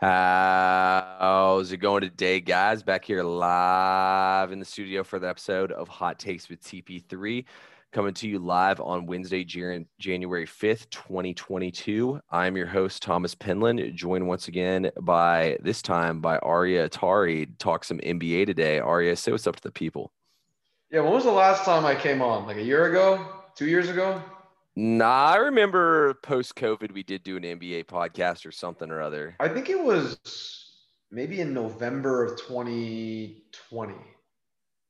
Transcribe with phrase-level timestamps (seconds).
[0.00, 2.82] How's it going today, guys?
[2.82, 7.44] Back here live in the studio for the episode of Hot Takes with TP3,
[7.92, 12.18] coming to you live on Wednesday, January 5th, 2022.
[12.30, 17.84] I'm your host, Thomas Penland, joined once again by this time by Aria Atari talk
[17.84, 18.78] some NBA today.
[18.78, 20.12] Aria, say what's up to the people.
[20.90, 22.46] Yeah, when was the last time I came on?
[22.46, 23.22] Like a year ago?
[23.54, 24.22] Two years ago?
[24.76, 29.36] Nah, I remember post COVID we did do an NBA podcast or something or other.
[29.40, 30.18] I think it was
[31.10, 33.94] maybe in November of 2020.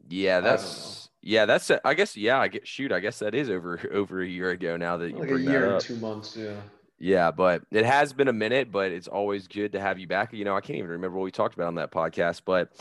[0.09, 3.81] Yeah, that's yeah, that's I guess yeah, I get shoot, I guess that is over
[3.93, 6.55] over a year ago now that you like a year and two months, yeah.
[7.03, 10.35] Yeah, but it has been a minute, but it's always good to have you back.
[10.35, 12.73] You know, I can't even remember what we talked about on that podcast, but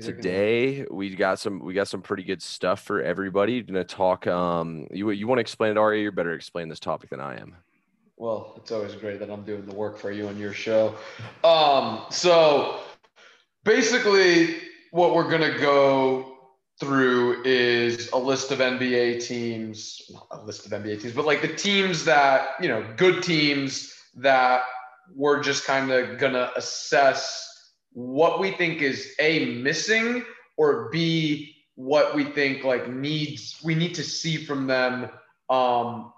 [0.00, 3.60] today we got some we got some pretty good stuff for everybody.
[3.60, 4.26] Gonna talk.
[4.26, 6.00] Um, you you want to explain it, Ari?
[6.00, 7.54] You're better explain this topic than I am.
[8.16, 10.94] Well, it's always great that I'm doing the work for you on your show.
[11.44, 12.80] Um, so
[13.62, 14.56] basically,
[14.90, 16.35] what we're gonna go
[16.78, 21.54] through is a list of NBA teams, a list of NBA teams, but like the
[21.54, 24.62] teams that, you know, good teams that
[25.14, 30.22] we're just kind of going to assess what we think is A, missing,
[30.58, 35.08] or B, what we think like needs, we need to see from them
[35.48, 36.12] um,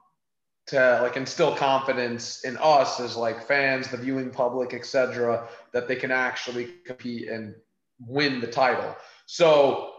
[0.67, 5.97] to like instill confidence in us as like fans, the viewing public, etc., that they
[5.97, 7.55] can actually compete and
[8.00, 8.97] win the title.
[9.27, 9.93] So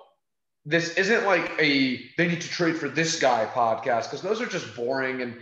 [0.70, 4.46] this isn't like a they need to trade for this guy podcast because those are
[4.46, 5.36] just boring and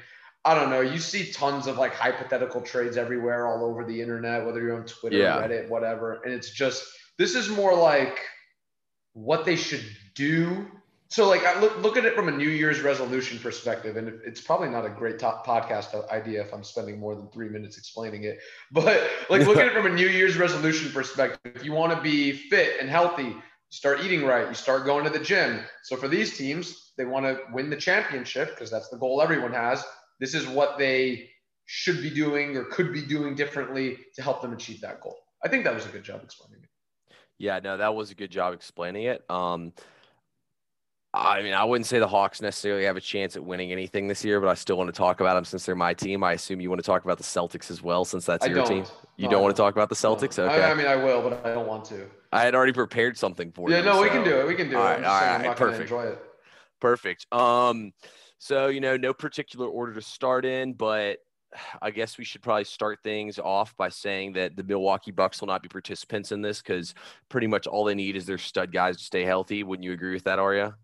[0.45, 0.79] I don't know.
[0.79, 4.85] You see tons of like hypothetical trades everywhere all over the internet, whether you're on
[4.85, 5.41] Twitter, yeah.
[5.41, 6.21] Reddit, whatever.
[6.23, 8.19] And it's just this is more like
[9.11, 9.83] what they should
[10.15, 10.65] do.
[11.09, 14.39] So like I look look at it from a New Year's resolution perspective, and it's
[14.39, 18.23] probably not a great top podcast idea if I'm spending more than three minutes explaining
[18.23, 18.39] it.
[18.71, 21.53] But like look at it from a New Year's resolution perspective.
[21.55, 23.35] If you want to be fit and healthy,
[23.69, 25.61] start eating right, you start going to the gym.
[25.83, 29.53] So for these teams, they want to win the championship because that's the goal everyone
[29.53, 29.83] has.
[30.19, 31.29] This is what they
[31.65, 35.17] should be doing or could be doing differently to help them achieve that goal.
[35.43, 36.69] I think that was a good job explaining it.
[37.37, 39.23] Yeah, no, that was a good job explaining it.
[39.29, 39.73] Um,
[41.13, 44.23] I mean, I wouldn't say the Hawks necessarily have a chance at winning anything this
[44.25, 46.23] year, but I still want to talk about them since they're my team.
[46.23, 48.57] I assume you want to talk about the Celtics as well, since that's I your
[48.57, 48.67] don't.
[48.67, 48.85] team.
[49.17, 50.37] You no, don't want to talk about the Celtics?
[50.37, 50.45] No.
[50.45, 50.63] Okay.
[50.63, 52.07] I, I, mean, I will, but I don't want to.
[52.31, 53.83] I had already prepared something for yeah, you.
[53.83, 54.01] Yeah, no, so.
[54.03, 54.47] we can do it.
[54.47, 55.01] We can do all it.
[55.01, 55.81] Right, all right, perfect.
[55.83, 56.19] Enjoy it.
[56.79, 57.25] Perfect.
[57.31, 57.93] Um,
[58.39, 61.19] so you know, no particular order to start in, but
[61.81, 65.47] I guess we should probably start things off by saying that the Milwaukee Bucks will
[65.47, 66.93] not be participants in this because
[67.29, 69.63] pretty much all they need is their stud guys to stay healthy.
[69.63, 70.75] Wouldn't you agree with that, Arya?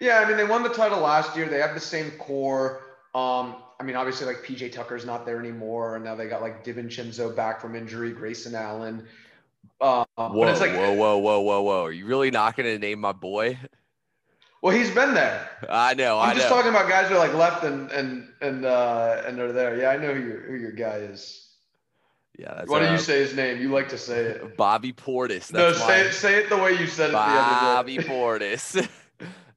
[0.00, 1.48] Yeah, I mean, they won the title last year.
[1.48, 2.82] They have the same core.
[3.14, 6.64] Um, I mean, obviously, like PJ Tucker's not there anymore, and now they got like
[6.64, 9.06] DiVincenzo back from injury, Grayson Allen.
[9.80, 11.84] Um, whoa, but it's like, whoa, whoa, whoa, whoa, whoa!
[11.84, 13.58] Are you really not going to name my boy?
[14.60, 15.48] Well, he's been there.
[15.70, 16.18] I know.
[16.18, 16.56] I'm I just know.
[16.56, 19.78] talking about guys who are like left and and and uh, and they're there.
[19.78, 21.48] Yeah, I know who your who your guy is.
[22.36, 23.60] Yeah, that's Why uh, do you say his name?
[23.60, 24.56] You like to say it.
[24.56, 25.48] Bobby Portis.
[25.48, 28.08] That's no, say it, say it the way you said it Bobby the other day.
[28.14, 28.88] Portis.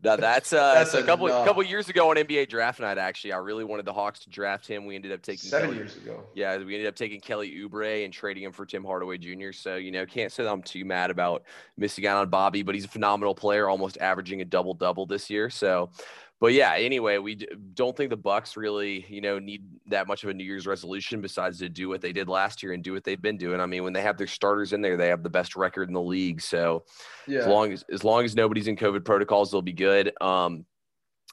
[0.04, 1.46] No, that's uh That's so a couple enough.
[1.46, 2.98] couple years ago on NBA draft night.
[2.98, 4.86] Actually, I really wanted the Hawks to draft him.
[4.88, 6.24] We ended up taking Seven Kelly- years ago.
[6.34, 9.52] Yeah, we ended up taking Kelly Oubre and trading him for Tim Hardaway Jr.
[9.52, 11.44] So you know, can't say that I'm too mad about
[11.78, 15.30] missing out on Bobby, but he's a phenomenal player, almost averaging a double double this
[15.30, 15.50] year.
[15.52, 15.92] So,
[16.42, 20.24] but yeah, anyway, we d- don't think the Bucks really you know need that much
[20.26, 22.92] of a New Year's resolution besides to do what they did last year and do
[22.94, 23.62] what they've been doing.
[23.62, 25.94] I mean, when they have their starters in there, they have the best record in
[25.94, 26.42] the league.
[26.42, 26.84] So
[27.28, 27.40] Yeah.
[27.40, 30.12] as long as as long as nobody's in COVID protocols, they'll be good.
[30.20, 30.66] Um,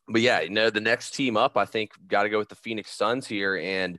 [0.08, 2.54] but yeah, you know, the next team up, I think, got to go with the
[2.54, 3.56] Phoenix Suns here.
[3.56, 3.98] And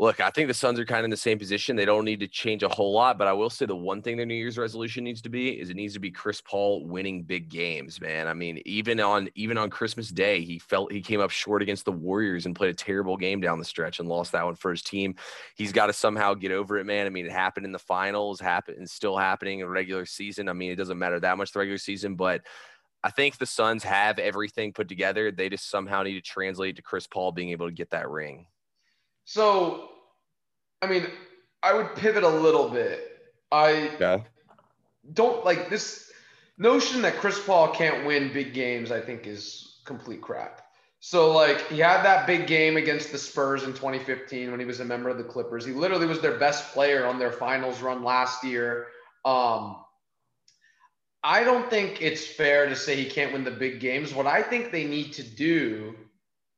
[0.00, 1.76] look, I think the Suns are kind of in the same position.
[1.76, 4.16] They don't need to change a whole lot, but I will say the one thing
[4.16, 7.22] their New Year's resolution needs to be is it needs to be Chris Paul winning
[7.22, 8.26] big games, man.
[8.26, 11.84] I mean, even on even on Christmas Day, he felt he came up short against
[11.84, 14.72] the Warriors and played a terrible game down the stretch and lost that one for
[14.72, 15.14] his team.
[15.54, 17.06] He's got to somehow get over it, man.
[17.06, 20.48] I mean, it happened in the finals, happened and still happening in regular season.
[20.48, 22.42] I mean, it doesn't matter that much the regular season, but
[23.04, 25.30] I think the Suns have everything put together.
[25.30, 28.46] They just somehow need to translate to Chris Paul being able to get that ring.
[29.24, 29.90] So,
[30.82, 31.06] I mean,
[31.62, 33.10] I would pivot a little bit.
[33.50, 34.20] I Yeah.
[35.12, 36.10] don't like this
[36.58, 40.60] notion that Chris Paul can't win big games, I think is complete crap.
[41.00, 44.80] So, like, he had that big game against the Spurs in 2015 when he was
[44.80, 45.64] a member of the Clippers.
[45.64, 48.86] He literally was their best player on their finals run last year.
[49.24, 49.84] Um,
[51.22, 54.14] I don't think it's fair to say he can't win the big games.
[54.14, 55.94] What I think they need to do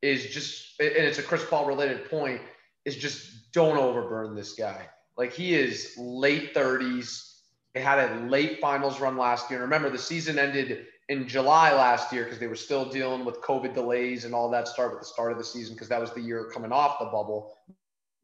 [0.03, 2.41] is just, and it's a Chris Paul related point,
[2.87, 4.89] is just don't overburn this guy.
[5.19, 7.35] Like he is late 30s.
[7.75, 9.61] They had a late finals run last year.
[9.63, 13.41] And remember, the season ended in July last year because they were still dealing with
[13.43, 16.13] COVID delays and all that start with the start of the season because that was
[16.13, 17.57] the year coming off the bubble.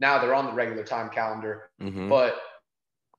[0.00, 1.70] Now they're on the regular time calendar.
[1.80, 2.08] Mhm.
[2.08, 2.40] But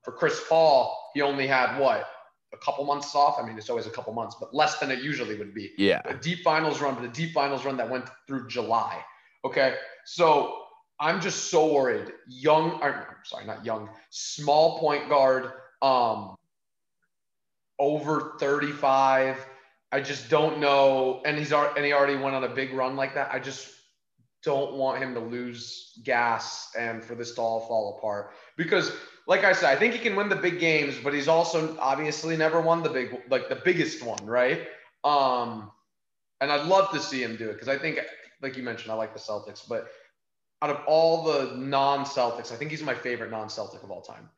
[0.03, 2.07] for Chris Paul, he only had what?
[2.53, 3.39] A couple months off.
[3.39, 6.01] I mean, it's always a couple months, but less than it usually would be Yeah.
[6.05, 9.03] a deep finals run, but a deep finals run that went through July.
[9.45, 9.77] Okay.
[10.05, 10.62] So
[11.03, 12.13] I'm just so worried.
[12.29, 12.95] Young, I'm
[13.25, 15.51] sorry, not young, small point guard,
[15.81, 16.37] um,
[17.77, 19.45] over 35.
[19.91, 21.21] I just don't know.
[21.25, 23.33] And he's and he already went on a big run like that.
[23.33, 23.69] I just
[24.43, 28.31] don't want him to lose gas and for this to all fall apart.
[28.55, 28.93] Because,
[29.27, 32.37] like I said, I think he can win the big games, but he's also obviously
[32.37, 34.67] never won the big, like the biggest one, right?
[35.03, 35.69] Um,
[36.39, 37.99] and I'd love to see him do it because I think,
[38.41, 39.89] like you mentioned, I like the Celtics, but
[40.63, 44.29] out of all the non-Celtics, I think he's my favorite non-Celtic of all time.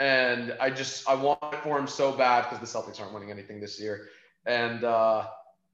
[0.00, 3.30] And I just I want it for him so bad because the Celtics aren't winning
[3.30, 4.08] anything this year,
[4.46, 5.26] and uh,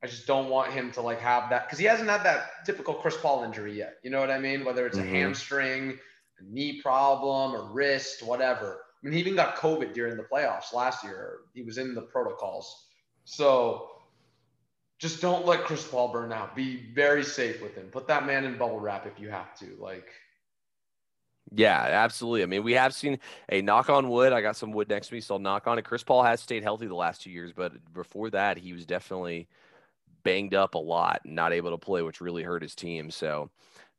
[0.03, 2.93] I just don't want him to like have that because he hasn't had that typical
[2.93, 3.95] Chris Paul injury yet.
[4.03, 4.65] You know what I mean?
[4.65, 5.05] Whether it's Mhm.
[5.05, 5.99] a hamstring,
[6.39, 8.85] a knee problem, or wrist, whatever.
[9.03, 11.39] I mean, he even got COVID during the playoffs last year.
[11.55, 12.89] He was in the protocols.
[13.25, 13.89] So
[15.01, 16.55] just don't let Chris Paul burn out.
[16.55, 17.87] Be very safe with him.
[17.87, 19.75] Put that man in bubble wrap if you have to.
[19.81, 20.07] Like,
[21.53, 22.43] Yeah, absolutely.
[22.43, 23.19] I mean, we have seen
[23.49, 24.35] a knock on wood.
[24.35, 25.87] I got some wood next to me, so I'll knock on it.
[25.87, 29.49] Chris Paul has stayed healthy the last two years, but before that, he was definitely
[30.23, 33.11] banged up a lot, not able to play, which really hurt his team.
[33.11, 33.49] So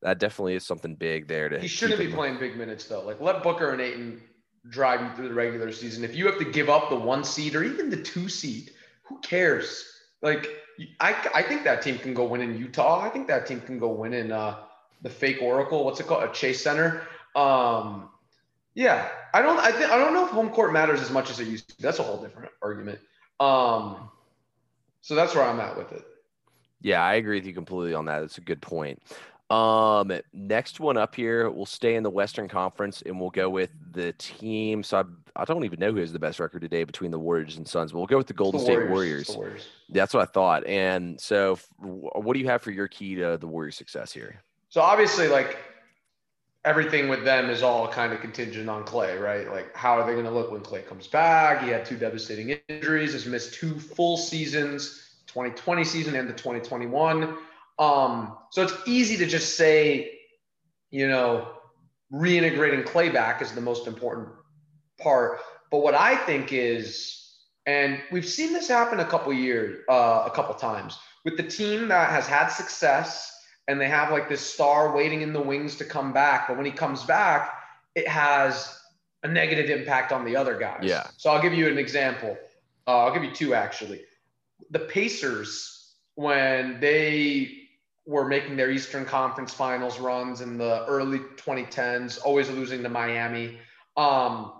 [0.03, 1.49] that definitely is something big there.
[1.49, 3.01] To he shouldn't be playing big minutes though.
[3.01, 4.21] Like, let Booker and Ayton
[4.69, 6.03] drive you through the regular season.
[6.03, 8.69] If you have to give up the one seed or even the two seed,
[9.01, 9.83] who cares?
[10.21, 10.60] Like,
[10.99, 13.01] I, I think that team can go win in Utah.
[13.01, 14.57] I think that team can go win in uh,
[15.01, 15.83] the fake Oracle.
[15.85, 16.23] What's it called?
[16.23, 17.07] A Chase Center.
[17.35, 18.09] Um,
[18.73, 19.59] yeah, I don't.
[19.59, 21.81] I think I don't know if home court matters as much as it used to.
[21.81, 22.99] That's a whole different argument.
[23.39, 24.09] Um,
[25.01, 26.05] so that's where I'm at with it.
[26.81, 28.21] Yeah, I agree with you completely on that.
[28.21, 29.01] That's a good point.
[29.51, 33.69] Um, next one up here, we'll stay in the Western Conference and we'll go with
[33.91, 34.81] the team.
[34.81, 37.57] So I, I don't even know who has the best record today between the Warriors
[37.57, 39.27] and Suns, but we'll go with the Golden The State Warriors.
[39.27, 39.35] Warriors.
[39.35, 39.67] Warriors.
[39.89, 40.65] That's what I thought.
[40.65, 44.41] And so, what do you have for your key to the Warriors' success here?
[44.69, 45.57] So obviously, like
[46.63, 49.51] everything with them is all kind of contingent on Klay, right?
[49.51, 51.61] Like, how are they going to look when Klay comes back?
[51.61, 53.11] He had two devastating injuries.
[53.11, 57.37] Has missed two full seasons, 2020 season and the 2021.
[57.81, 60.19] Um, so it's easy to just say,
[60.91, 61.47] you know,
[62.13, 64.29] reintegrating Klay back is the most important
[64.99, 65.39] part.
[65.71, 67.17] But what I think is,
[67.65, 71.87] and we've seen this happen a couple years, uh, a couple times with the team
[71.87, 73.35] that has had success
[73.67, 76.47] and they have like this star waiting in the wings to come back.
[76.47, 77.51] But when he comes back,
[77.95, 78.77] it has
[79.23, 80.83] a negative impact on the other guys.
[80.83, 81.07] Yeah.
[81.17, 82.37] So I'll give you an example.
[82.85, 84.01] Uh, I'll give you two actually.
[84.69, 87.60] The Pacers, when they
[88.05, 93.59] were making their Eastern Conference Finals runs in the early 2010s, always losing to Miami.
[93.95, 94.53] Um,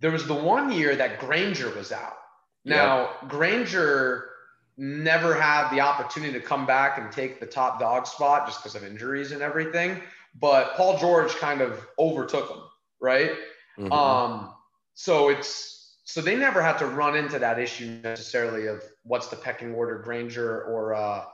[0.00, 2.16] there was the one year that Granger was out.
[2.64, 4.30] Now, Granger
[4.76, 8.74] never had the opportunity to come back and take the top dog spot just because
[8.74, 10.00] of injuries and everything.
[10.40, 12.62] But Paul George kind of overtook him,
[13.00, 13.32] right?
[13.78, 13.92] Mhm.
[13.92, 14.54] Um,
[14.94, 19.36] so it's so they never had to run into that issue necessarily of what's the
[19.36, 21.24] pecking order, Granger or uh,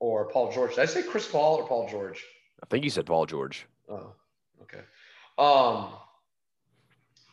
[0.00, 0.74] or Paul George.
[0.74, 2.24] Did I say Chris Paul or Paul George?
[2.62, 3.66] I think you said Paul George.
[3.88, 4.12] Oh,
[4.62, 4.80] okay.
[5.38, 5.90] Um,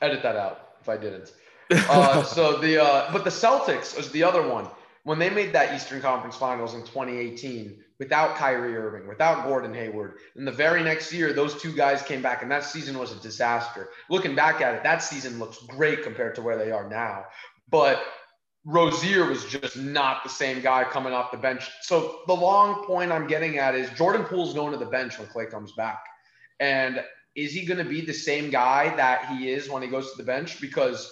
[0.02, 1.34] edit that out if I didn't.
[1.72, 4.68] Uh, so the uh, but the Celtics was the other one
[5.04, 10.16] when they made that Eastern Conference Finals in 2018 without Kyrie Irving, without Gordon Hayward.
[10.36, 13.20] And the very next year, those two guys came back, and that season was a
[13.22, 13.90] disaster.
[14.10, 17.26] Looking back at it, that season looks great compared to where they are now.
[17.70, 18.04] But
[18.68, 21.70] Rozier was just not the same guy coming off the bench.
[21.82, 25.28] So the long point I'm getting at is Jordan Poole's going to the bench when
[25.30, 26.04] Klay comes back.
[26.60, 27.02] And
[27.34, 30.18] is he going to be the same guy that he is when he goes to
[30.18, 30.60] the bench?
[30.60, 31.10] Because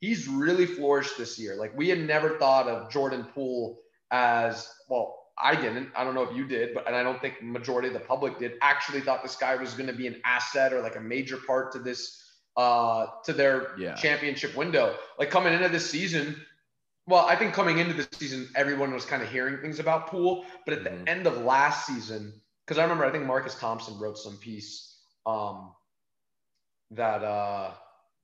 [0.00, 1.56] he's really flourished this year.
[1.56, 5.14] Like we had never thought of Jordan Poole as well.
[5.40, 5.88] I didn't.
[5.96, 8.38] I don't know if you did, but and I don't think majority of the public
[8.38, 8.54] did.
[8.60, 11.72] Actually, thought this guy was going to be an asset or like a major part
[11.72, 12.22] to this
[12.58, 13.94] uh to their Yeah.
[13.94, 14.96] championship window.
[15.18, 16.44] Like coming into this season,
[17.08, 20.44] well, I think coming into the season, everyone was kind of hearing things about Poole,
[20.66, 21.04] but at Mhm.
[21.04, 24.94] the end of last season, because I remember I think Marcus Thompson wrote some piece
[25.26, 25.74] um
[26.90, 27.74] that uh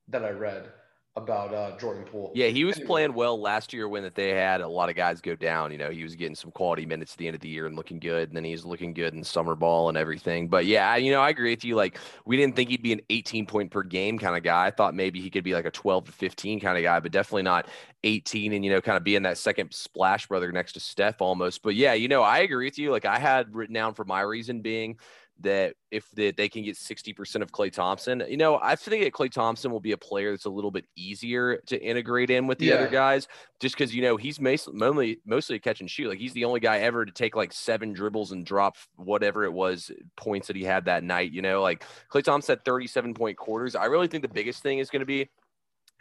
[0.09, 0.71] that I read
[1.17, 2.31] about uh, Jordan Poole.
[2.35, 5.21] Yeah, he was playing well last year when that they had a lot of guys
[5.21, 5.71] go down.
[5.71, 7.75] You know, he was getting some quality minutes at the end of the year and
[7.75, 10.49] looking good, and then he's looking good in summer ball and everything.
[10.49, 11.75] But yeah, you know, I agree with you.
[11.75, 14.65] Like, we didn't think he'd be an 18 point per game kind of guy.
[14.65, 17.13] I thought maybe he could be like a 12 to 15 kind of guy, but
[17.13, 17.67] definitely not
[18.03, 21.63] 18 and you know, kind of being that second splash brother next to Steph almost.
[21.63, 22.91] But yeah, you know, I agree with you.
[22.91, 24.97] Like, I had written down for my reason being
[25.41, 29.13] that if they, they can get 60% of Klay Thompson, you know, I think that
[29.13, 32.57] Klay Thompson will be a player that's a little bit easier to integrate in with
[32.57, 32.75] the yeah.
[32.75, 33.27] other guys
[33.59, 36.09] just because, you know, he's mostly, mostly a catch and shoot.
[36.09, 39.51] Like he's the only guy ever to take like seven dribbles and drop whatever it
[39.51, 41.31] was points that he had that night.
[41.31, 43.75] You know, like Klay Thompson had 37 point quarters.
[43.75, 45.29] I really think the biggest thing is going to be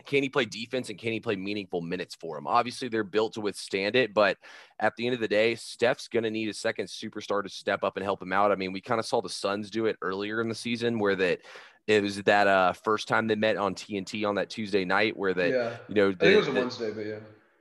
[0.05, 2.47] can he play defense and can he play meaningful minutes for him?
[2.47, 4.39] Obviously, they're built to withstand it, but
[4.81, 7.85] at the end of the day, Steph's going to need a second superstar to step
[7.85, 8.53] up and help him out.
[8.53, 11.17] I mean, we kind of saw the Suns do it earlier in the season where
[11.17, 11.41] that
[11.87, 15.35] it was that uh, first time they met on TNT on that Tuesday night where
[15.35, 15.77] that, yeah.
[15.89, 17.19] you know, the, I think it was a the, Wednesday, but yeah.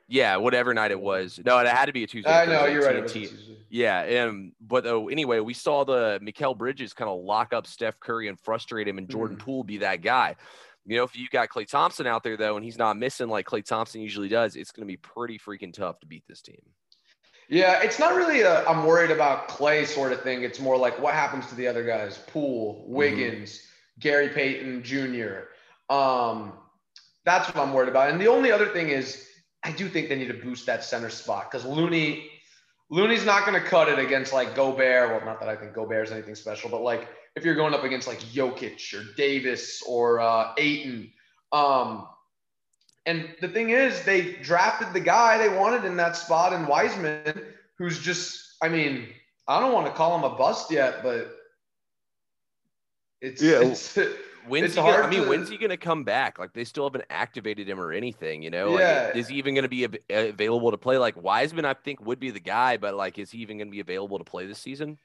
[0.07, 1.39] Yeah, whatever night it was.
[1.43, 2.29] No, it had to be a Tuesday.
[2.29, 3.31] I know you're TNT.
[3.31, 3.57] right.
[3.69, 7.99] Yeah, and but though anyway, we saw the Mikal Bridges kind of lock up Steph
[7.99, 9.39] Curry and frustrate him, and Jordan mm.
[9.39, 10.35] Poole be that guy.
[10.85, 13.45] You know, if you got Klay Thompson out there though, and he's not missing like
[13.45, 16.61] Klay Thompson usually does, it's going to be pretty freaking tough to beat this team.
[17.49, 20.43] Yeah, it's not really a I'm worried about Clay sort of thing.
[20.43, 22.93] It's more like what happens to the other guys: Poole, mm-hmm.
[22.93, 23.99] Wiggins, mm-hmm.
[23.99, 25.93] Gary Payton Jr.
[25.93, 26.53] Um,
[27.25, 28.09] that's what I'm worried about.
[28.09, 29.27] And the only other thing is,
[29.63, 32.29] I do think they need to boost that center spot because Looney,
[32.89, 35.09] Looney's not going to cut it against like Gobert.
[35.09, 37.83] Well, not that I think Gobert is anything special, but like if you're going up
[37.83, 41.11] against like Jokic or Davis or uh, Ayton.
[41.51, 42.07] Um,
[43.05, 47.43] and the thing is, they drafted the guy they wanted in that spot in Wiseman,
[47.77, 49.07] who's just, I mean,
[49.47, 51.35] I don't want to call him a bust yet, but
[53.21, 53.61] it's, yeah.
[53.61, 53.97] It's,
[54.47, 56.37] When's it's he gonna, I mean, to, when's he going to come back?
[56.37, 58.77] Like they still haven't activated him or anything, you know?
[58.77, 59.05] Yeah.
[59.05, 60.97] Like, is he even going to be available to play?
[60.97, 63.71] Like Wiseman, I think would be the guy, but like, is he even going to
[63.71, 64.97] be available to play this season?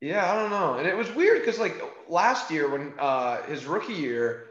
[0.00, 0.74] Yeah, I don't know.
[0.74, 4.46] And it was weird because like last year when uh his rookie year,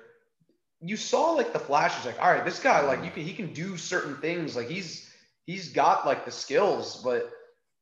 [0.81, 3.53] you saw like the flashes, like, all right, this guy, like you can he can
[3.53, 4.55] do certain things.
[4.55, 5.09] Like he's
[5.45, 7.31] he's got like the skills, but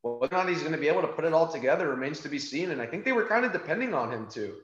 [0.01, 2.39] whether or not he's gonna be able to put it all together remains to be
[2.39, 2.71] seen.
[2.71, 4.55] And I think they were kind of depending on him too.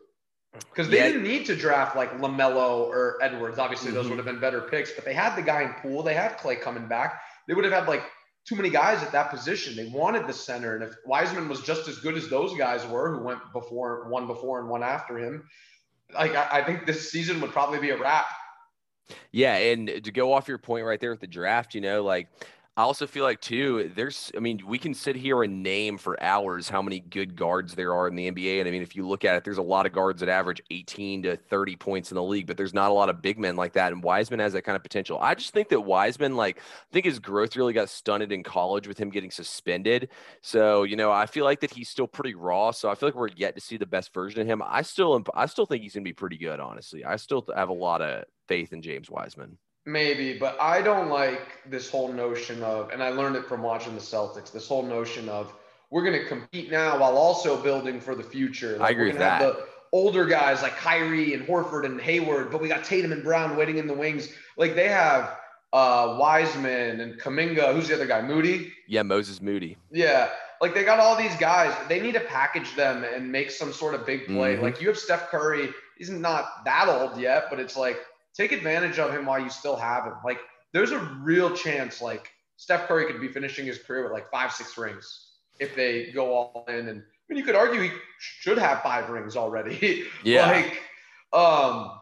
[0.53, 1.07] Because they yeah.
[1.07, 3.57] didn't need to draft like LaMelo or Edwards.
[3.57, 4.11] Obviously, those mm-hmm.
[4.11, 6.61] would have been better picks, but they had the guy in Poole, They had Klay
[6.61, 7.21] coming back.
[7.47, 8.03] They would have had like
[8.45, 9.75] too many guys at that position.
[9.75, 13.15] They wanted the center, and if Wiseman was just as good as those guys were,
[13.15, 15.47] who went before, one before, and one after him,
[16.13, 18.25] like I, I think this season would probably be a wrap.
[19.31, 22.27] Yeah, and to go off your point right there with the draft, you know, like
[22.75, 26.21] I also feel like too, there's I mean, we can sit here and name for
[26.23, 28.59] hours how many good guards there are in the NBA.
[28.59, 30.59] And I mean, if you look at it, there's a lot of guards that average
[30.71, 33.55] 18 to 30 points in the league, but there's not a lot of big men
[33.55, 33.93] like that.
[33.93, 35.19] And Wiseman has that kind of potential.
[35.21, 36.61] I just think that Wiseman, like, I
[36.91, 40.09] think his growth really got stunted in college with him getting suspended.
[40.41, 42.71] So, you know, I feel like that he's still pretty raw.
[42.71, 44.63] So I feel like we're yet to see the best version of him.
[44.65, 47.05] I still I still think he's gonna be pretty good, honestly.
[47.05, 49.59] I still have a lot of faith in James Wiseman.
[49.85, 53.95] Maybe, but I don't like this whole notion of, and I learned it from watching
[53.95, 54.51] the Celtics.
[54.51, 55.53] This whole notion of
[55.89, 58.77] we're going to compete now while also building for the future.
[58.77, 59.39] Like I agree with that.
[59.41, 63.55] the older guys like Kyrie and Horford and Hayward, but we got Tatum and Brown
[63.55, 64.29] waiting in the wings.
[64.57, 65.37] Like they have
[65.71, 67.73] uh, Wiseman and Kuminga.
[67.73, 68.21] Who's the other guy?
[68.21, 68.73] Moody.
[68.87, 69.77] Yeah, Moses Moody.
[69.91, 70.29] Yeah,
[70.61, 71.75] like they got all these guys.
[71.89, 74.53] They need to package them and make some sort of big play.
[74.53, 74.63] Mm-hmm.
[74.63, 75.69] Like you have Steph Curry.
[75.97, 77.99] He's not that old yet, but it's like
[78.35, 80.15] take advantage of him while you still have him.
[80.25, 80.39] Like
[80.71, 84.51] there's a real chance like Steph Curry could be finishing his career with like five,
[84.51, 86.87] six rings if they go all in.
[86.87, 90.05] And I mean, you could argue he should have five rings already.
[90.23, 90.49] Yeah.
[90.49, 90.81] like,
[91.33, 91.99] um,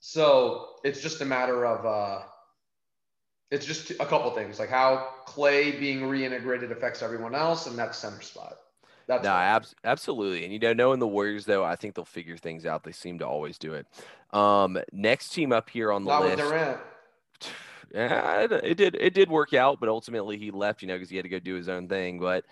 [0.00, 2.22] so it's just a matter of, uh,
[3.50, 7.94] it's just a couple things like how Klay being reintegrated affects everyone else, and that
[7.94, 8.56] center spot.
[9.06, 10.44] That's no, ab- absolutely.
[10.44, 12.84] And you know, knowing the Warriors though, I think they'll figure things out.
[12.84, 13.86] They seem to always do it.
[14.32, 16.36] Um, next team up here on the Not list.
[16.36, 16.80] With Durant.
[17.92, 18.96] Yeah, it did.
[18.96, 20.82] It did work out, but ultimately he left.
[20.82, 22.18] You know, because he had to go do his own thing.
[22.18, 22.42] But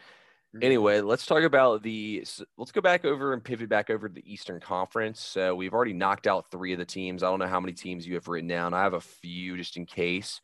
[0.54, 0.62] mm-hmm.
[0.62, 2.24] anyway, let's talk about the.
[2.56, 5.18] Let's go back over and pivot back over to the Eastern Conference.
[5.18, 7.24] So we've already knocked out three of the teams.
[7.24, 8.72] I don't know how many teams you have written down.
[8.72, 10.40] I have a few just in case.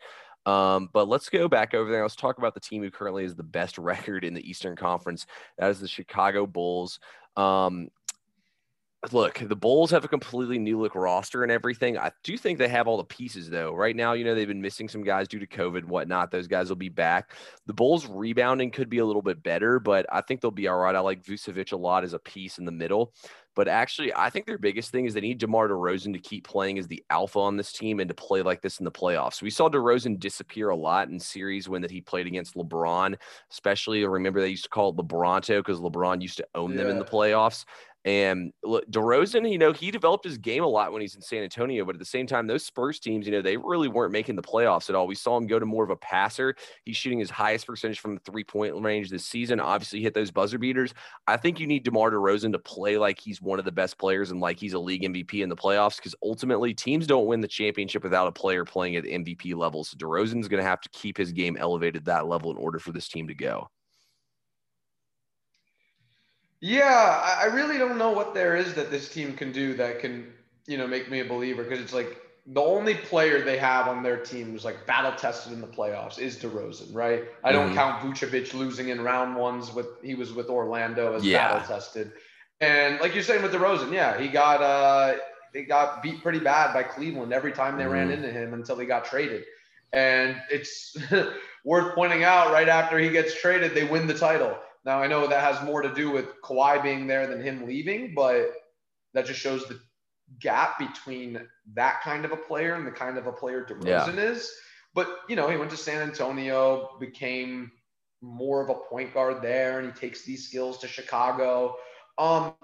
[0.49, 2.00] Um, but let's go back over there.
[2.00, 5.26] Let's talk about the team who currently is the best record in the Eastern Conference.
[5.59, 7.00] That is the Chicago Bulls.
[7.37, 7.88] Um,
[9.12, 11.97] look, the Bulls have a completely new look roster and everything.
[11.97, 13.73] I do think they have all the pieces though.
[13.73, 16.31] Right now, you know, they've been missing some guys due to COVID and whatnot.
[16.31, 17.33] Those guys will be back.
[17.67, 20.78] The Bulls rebounding could be a little bit better, but I think they'll be all
[20.78, 20.97] right.
[20.97, 23.12] I like Vucevic a lot as a piece in the middle.
[23.59, 26.78] But actually, I think their biggest thing is they need DeMar DeRozan to keep playing
[26.78, 29.43] as the alpha on this team and to play like this in the playoffs.
[29.43, 33.17] We saw DeRozan disappear a lot in series when that he played against LeBron,
[33.50, 36.85] especially remember they used to call it LeBronto because LeBron used to own yeah.
[36.85, 37.64] them in the playoffs.
[38.05, 41.43] And look, DeRozan, you know, he developed his game a lot when he's in San
[41.43, 44.37] Antonio, but at the same time, those Spurs teams, you know, they really weren't making
[44.37, 45.07] the playoffs at all.
[45.07, 46.55] We saw him go to more of a passer.
[46.85, 49.59] He's shooting his highest percentage from the three point range this season.
[49.61, 50.95] Obviously, hit those buzzer beaters.
[51.26, 54.31] I think you need DeMar DeRozan to play like he's one of the best players
[54.31, 57.49] and like he's a league MVP in the playoffs because ultimately teams don't win the
[57.49, 59.83] championship without a player playing at MVP level.
[59.83, 62.93] So DeRozan's going to have to keep his game elevated that level in order for
[62.93, 63.69] this team to go.
[66.61, 70.33] Yeah, I really don't know what there is that this team can do that can,
[70.67, 74.03] you know, make me a believer because it's like the only player they have on
[74.03, 77.25] their team who's like battle tested in the playoffs is DeRozan, right?
[77.45, 77.77] I don't mm-hmm.
[77.77, 81.49] count Vucevic losing in round ones with he was with Orlando as yeah.
[81.49, 82.12] battle tested.
[82.61, 85.19] And like you're saying with DeRozan, yeah, he got uh
[85.53, 87.93] they got beat pretty bad by Cleveland every time they mm-hmm.
[87.93, 89.45] ran into him until he got traded.
[89.93, 90.97] And it's
[91.65, 94.57] worth pointing out right after he gets traded, they win the title.
[94.88, 98.14] Now I know that has more to do with Kawhi being there than him leaving,
[98.14, 98.54] but
[99.12, 99.78] that just shows the
[100.40, 104.30] gap between that kind of a player and the kind of a player DeRozan yeah.
[104.30, 104.50] is.
[104.95, 107.71] But you know, he went to San Antonio, became
[108.23, 111.76] more of a point guard there, and he takes these skills to Chicago.
[112.16, 112.54] Um,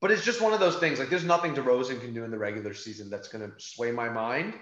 [0.00, 0.98] but it's just one of those things.
[0.98, 4.08] Like, there's nothing DeRozan can do in the regular season that's going to sway my
[4.08, 4.54] mind.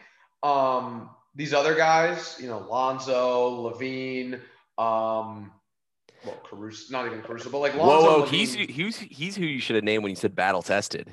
[0.42, 4.40] Um, these other guys, you know, Lonzo, LaVine,
[4.76, 5.52] um,
[6.24, 8.08] well, Caruso, not even Caruso, but like Lonzo.
[8.08, 11.08] Whoa, whoa, he's he's he's who you should have named when you said battle tested.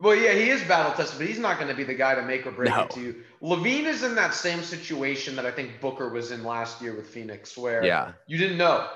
[0.00, 2.22] Well, yeah, he is battle tested, but he's not going to be the guy to
[2.22, 2.82] make or break no.
[2.82, 3.22] it to you.
[3.40, 7.06] LaVine is in that same situation that I think Booker was in last year with
[7.06, 8.12] Phoenix, where yeah.
[8.26, 8.88] you didn't know.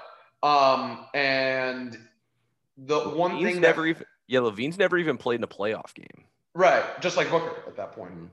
[0.43, 1.99] Um, and
[2.77, 6.25] the one thing never that, even yeah, LaVine's never even played in a playoff game.
[6.55, 8.13] Right, just like Booker at that point.
[8.13, 8.27] Mm-hmm.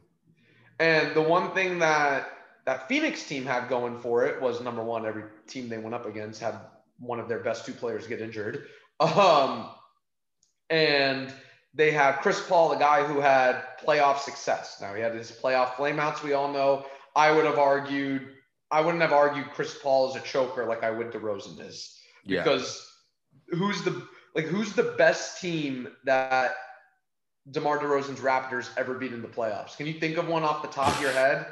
[0.80, 2.30] And the one thing that
[2.66, 6.06] that Phoenix team had going for it was number one, every team they went up
[6.06, 6.60] against had
[7.00, 8.68] one of their best two players get injured.
[9.00, 9.70] Um,
[10.70, 11.34] and
[11.74, 14.78] they have Chris Paul, the guy who had playoff success.
[14.82, 16.24] Now he had his playoff flameouts.
[16.24, 16.86] We all know.
[17.16, 18.30] I would have argued.
[18.72, 22.90] I wouldn't have argued Chris Paul is a choker like I would DeRozan is because
[23.52, 23.58] yeah.
[23.58, 26.56] who's the like who's the best team that
[27.52, 29.78] DeMar DeRozan's Raptors ever beat in the playoffs?
[29.78, 31.46] Can you think of one off the top of your head?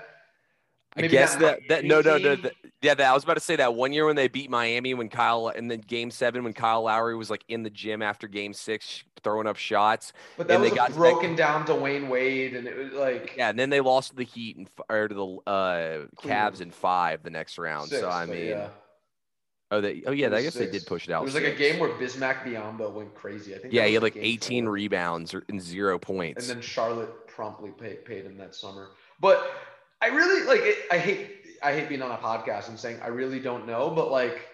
[0.95, 3.39] Maybe I guess that, that no no no that, yeah that I was about to
[3.39, 6.53] say that one year when they beat Miami when Kyle and then Game Seven when
[6.53, 10.13] Kyle Lowry was like in the gym after Game Six throwing up shots.
[10.37, 13.33] But that and was they got broken down to Wayne Wade and it was like
[13.37, 16.71] yeah and then they lost to the Heat and or to the uh, Cavs in
[16.71, 17.89] five the next round.
[17.89, 18.47] Six, so I mean.
[18.47, 18.69] Yeah.
[19.71, 20.65] Oh, they, oh yeah, I guess six.
[20.65, 21.23] they did push it out.
[21.23, 21.45] It was six.
[21.45, 23.55] like a game where Bismack Biyombo went crazy.
[23.55, 23.73] I think.
[23.73, 24.71] Yeah, he had like 18 four.
[24.71, 26.47] rebounds and zero points.
[26.47, 28.89] And then Charlotte promptly paid, paid him that summer.
[29.19, 29.51] But
[30.03, 31.29] I really like it, I hate
[31.63, 34.45] I hate being on a podcast and saying I really don't know, but like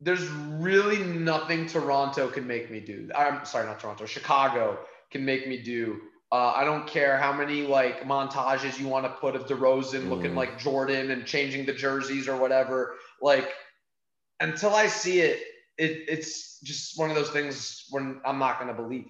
[0.00, 3.10] there's really nothing Toronto can make me do.
[3.14, 4.78] I'm sorry, not Toronto, Chicago
[5.10, 6.00] can make me do.
[6.32, 10.08] Uh, I don't care how many like montages you want to put of DeRozan mm.
[10.08, 12.94] looking like Jordan and changing the jerseys or whatever.
[13.20, 13.50] Like
[14.40, 15.42] until I see it,
[15.76, 19.08] it it's just one of those things when I'm not going to believe.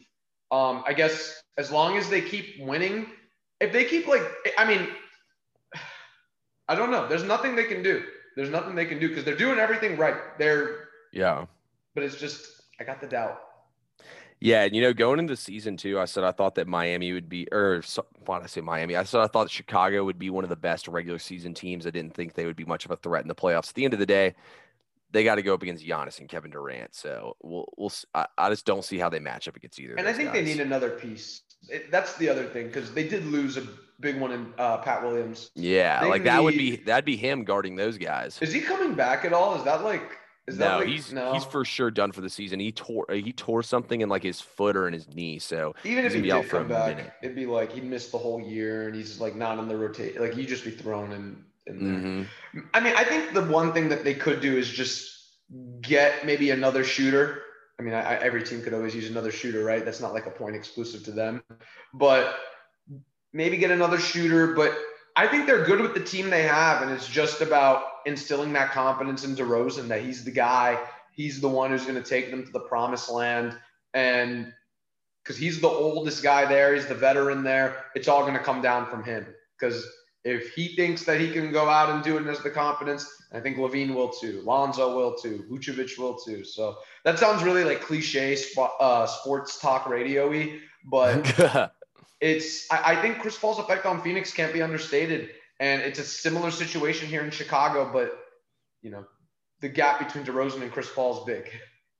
[0.50, 3.06] Um, I guess as long as they keep winning,
[3.60, 4.22] if they keep like,
[4.56, 4.88] I mean,
[6.68, 7.08] I don't know.
[7.08, 8.04] There's nothing they can do.
[8.36, 10.16] There's nothing they can do because they're doing everything right.
[10.38, 11.46] They're yeah.
[11.94, 13.40] But it's just I got the doubt.
[14.40, 17.28] Yeah, and you know, going into season two, I said I thought that Miami would
[17.28, 17.82] be, or
[18.24, 18.94] why did I say Miami?
[18.94, 21.86] I said I thought Chicago would be one of the best regular season teams.
[21.86, 23.70] I didn't think they would be much of a threat in the playoffs.
[23.70, 24.36] At the end of the day,
[25.10, 26.94] they got to go up against Giannis and Kevin Durant.
[26.94, 29.96] So we'll, we'll I, I just don't see how they match up against either.
[29.96, 30.44] And I think guys.
[30.44, 31.42] they need another piece.
[31.68, 33.66] It, that's the other thing because they did lose a
[34.00, 35.50] big one in uh, Pat Williams.
[35.54, 38.38] Yeah, like that would be that'd be him guarding those guys.
[38.40, 39.54] Is he coming back at all?
[39.54, 40.18] Is that like?
[40.46, 41.34] Is no, that like, he's no?
[41.34, 42.58] he's for sure done for the season.
[42.58, 45.38] He tore he tore something in like his foot or in his knee.
[45.38, 47.12] So even if he did come back, minute.
[47.22, 50.18] it'd be like he'd missed the whole year and he's like not in the rotate.
[50.18, 51.44] Like he'd just be thrown in.
[51.66, 52.24] in there.
[52.54, 52.60] Mm-hmm.
[52.72, 55.18] I mean, I think the one thing that they could do is just
[55.82, 57.42] get maybe another shooter.
[57.78, 59.84] I mean, I, every team could always use another shooter, right?
[59.84, 61.42] That's not like a point exclusive to them,
[61.92, 62.38] but
[63.32, 64.54] maybe get another shooter.
[64.54, 64.76] But
[65.16, 68.70] I think they're good with the team they have, and it's just about instilling that
[68.70, 70.78] confidence in DeRozan that he's the guy,
[71.12, 73.56] he's the one who's going to take them to the promised land,
[73.94, 74.52] and
[75.22, 77.84] because he's the oldest guy there, he's the veteran there.
[77.94, 79.26] It's all going to come down from him
[79.58, 79.84] because
[80.24, 83.06] If he thinks that he can go out and do it and has the confidence,
[83.32, 84.42] I think LaVine will too.
[84.44, 85.44] Lonzo will too.
[85.50, 86.44] Vucevic will too.
[86.44, 88.36] So that sounds really like cliche
[88.80, 91.72] uh, sports talk radio y, but
[92.20, 95.30] it's, I, I think Chris Paul's effect on Phoenix can't be understated.
[95.60, 98.18] And it's a similar situation here in Chicago, but,
[98.82, 99.04] you know,
[99.60, 101.50] the gap between DeRozan and Chris Paul is big.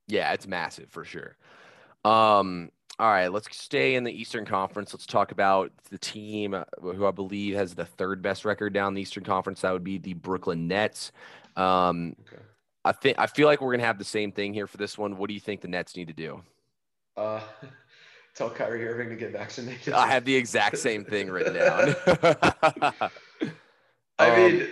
[0.07, 1.37] Yeah, it's massive for sure.
[2.05, 4.93] Um, all right, let's stay in the Eastern Conference.
[4.93, 8.95] Let's talk about the team uh, who I believe has the third best record down
[8.95, 9.61] the Eastern Conference.
[9.61, 11.13] That would be the Brooklyn Nets.
[11.57, 12.43] Um, okay.
[12.85, 15.17] I think I feel like we're gonna have the same thing here for this one.
[15.17, 16.43] What do you think the Nets need to do?
[17.17, 17.41] Uh,
[18.39, 19.93] tell Kyrie Irving to get vaccinated.
[19.93, 21.95] I have the exact same thing written down.
[24.19, 24.69] I mean, um,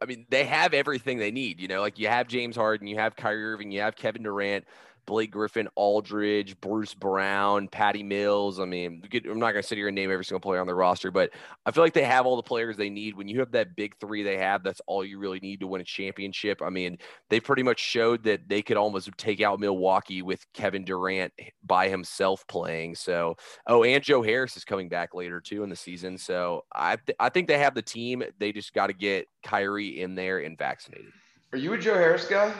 [0.00, 1.60] I mean, they have everything they need.
[1.60, 4.64] You know, like you have James Harden, you have Kyrie Irving, you have Kevin Durant.
[5.06, 8.60] Blake Griffin, Aldridge, Bruce Brown, Patty Mills.
[8.60, 10.74] I mean, I'm not going to sit here and name every single player on the
[10.74, 11.30] roster, but
[11.66, 13.16] I feel like they have all the players they need.
[13.16, 15.80] When you have that big three they have, that's all you really need to win
[15.80, 16.62] a championship.
[16.62, 16.98] I mean,
[17.30, 21.88] they pretty much showed that they could almost take out Milwaukee with Kevin Durant by
[21.88, 22.94] himself playing.
[22.94, 23.36] So,
[23.66, 26.18] oh, and Joe Harris is coming back later too in the season.
[26.18, 28.22] So I, th- I think they have the team.
[28.38, 31.12] They just got to get Kyrie in there and vaccinated.
[31.52, 32.52] Are you a Joe Harris guy?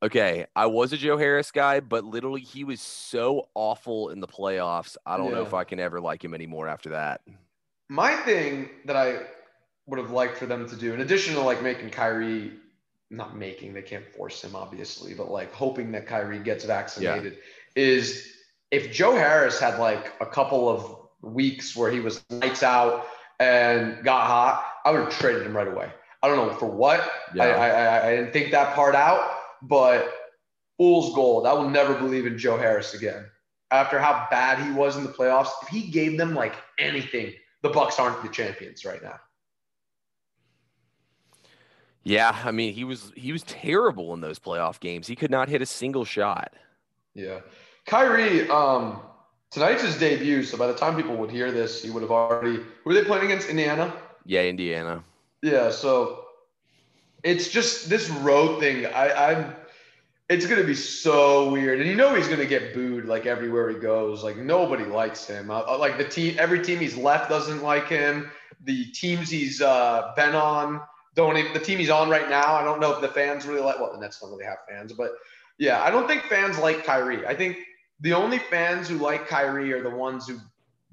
[0.00, 4.28] Okay, I was a Joe Harris guy, but literally he was so awful in the
[4.28, 4.96] playoffs.
[5.04, 5.36] I don't yeah.
[5.36, 7.22] know if I can ever like him anymore after that.
[7.88, 9.22] My thing that I
[9.86, 12.52] would have liked for them to do, in addition to like making Kyrie,
[13.10, 17.32] not making, they can't force him obviously, but like hoping that Kyrie gets vaccinated,
[17.74, 17.82] yeah.
[17.82, 18.34] is
[18.70, 23.06] if Joe Harris had like a couple of weeks where he was lights out
[23.40, 25.90] and got hot, I would have traded him right away.
[26.22, 27.10] I don't know for what.
[27.34, 27.44] Yeah.
[27.44, 30.12] I, I I didn't think that part out but
[30.76, 31.46] fool's gold.
[31.46, 33.26] I will never believe in Joe Harris again.
[33.70, 37.68] After how bad he was in the playoffs, if he gave them like anything, the
[37.68, 39.20] Bucks aren't the champions right now.
[42.04, 45.06] Yeah, I mean he was he was terrible in those playoff games.
[45.06, 46.54] He could not hit a single shot.
[47.14, 47.40] Yeah,
[47.86, 48.48] Kyrie.
[48.48, 49.00] Um,
[49.50, 52.56] tonight's his debut, so by the time people would hear this, he would have already.
[52.56, 53.92] who Were they playing against Indiana?
[54.24, 55.04] Yeah, Indiana.
[55.42, 56.27] Yeah, so
[57.22, 58.86] it's just this road thing.
[58.86, 59.56] I, I'm.
[60.28, 63.76] It's gonna be so weird, and you know he's gonna get booed like everywhere he
[63.76, 64.22] goes.
[64.22, 65.50] Like nobody likes him.
[65.50, 68.30] Uh, like the team, every team he's left doesn't like him.
[68.64, 70.82] The teams he's uh, been on
[71.14, 71.52] don't even.
[71.52, 73.80] The team he's on right now, I don't know if the fans really like.
[73.80, 75.12] Well, the Nets don't really have fans, but
[75.58, 77.26] yeah, I don't think fans like Kyrie.
[77.26, 77.58] I think
[78.00, 80.38] the only fans who like Kyrie are the ones who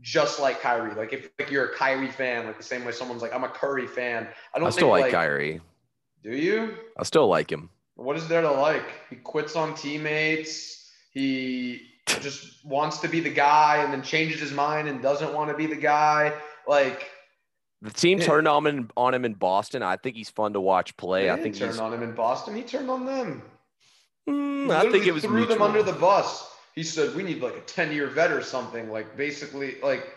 [0.02, 0.96] just like Kyrie.
[0.96, 3.50] Like if like you're a Kyrie fan, like the same way someone's like I'm a
[3.50, 4.28] Curry fan.
[4.54, 5.62] I don't I still like, like Kyrie.
[6.26, 6.76] Do you?
[6.98, 7.70] I still like him.
[7.94, 8.90] What is there to like?
[9.12, 10.92] He quits on teammates.
[11.12, 11.84] He
[12.20, 15.56] just wants to be the guy and then changes his mind and doesn't want to
[15.56, 16.34] be the guy.
[16.68, 17.12] Like
[17.84, 19.84] the team turned on him on him in Boston.
[19.84, 21.30] I think he's fun to watch play.
[21.30, 22.56] I think he turned on him in Boston.
[22.56, 23.44] He turned on them.
[24.28, 25.58] Mm, I think it was threw mutual.
[25.58, 26.50] them under the bus.
[26.74, 30.08] He said, "We need like a ten-year vet or something." Like basically, like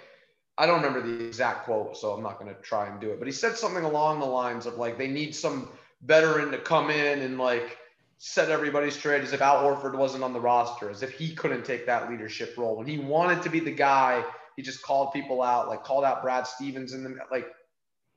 [0.57, 3.19] I don't remember the exact quote, so I'm not going to try and do it.
[3.19, 5.69] But he said something along the lines of like they need some
[6.03, 7.79] veteran to come in and like
[8.19, 11.65] set everybody straight as if Al Horford wasn't on the roster, as if he couldn't
[11.65, 12.77] take that leadership role.
[12.77, 14.25] When he wanted to be the guy,
[14.57, 17.47] he just called people out, like called out Brad Stevens and then like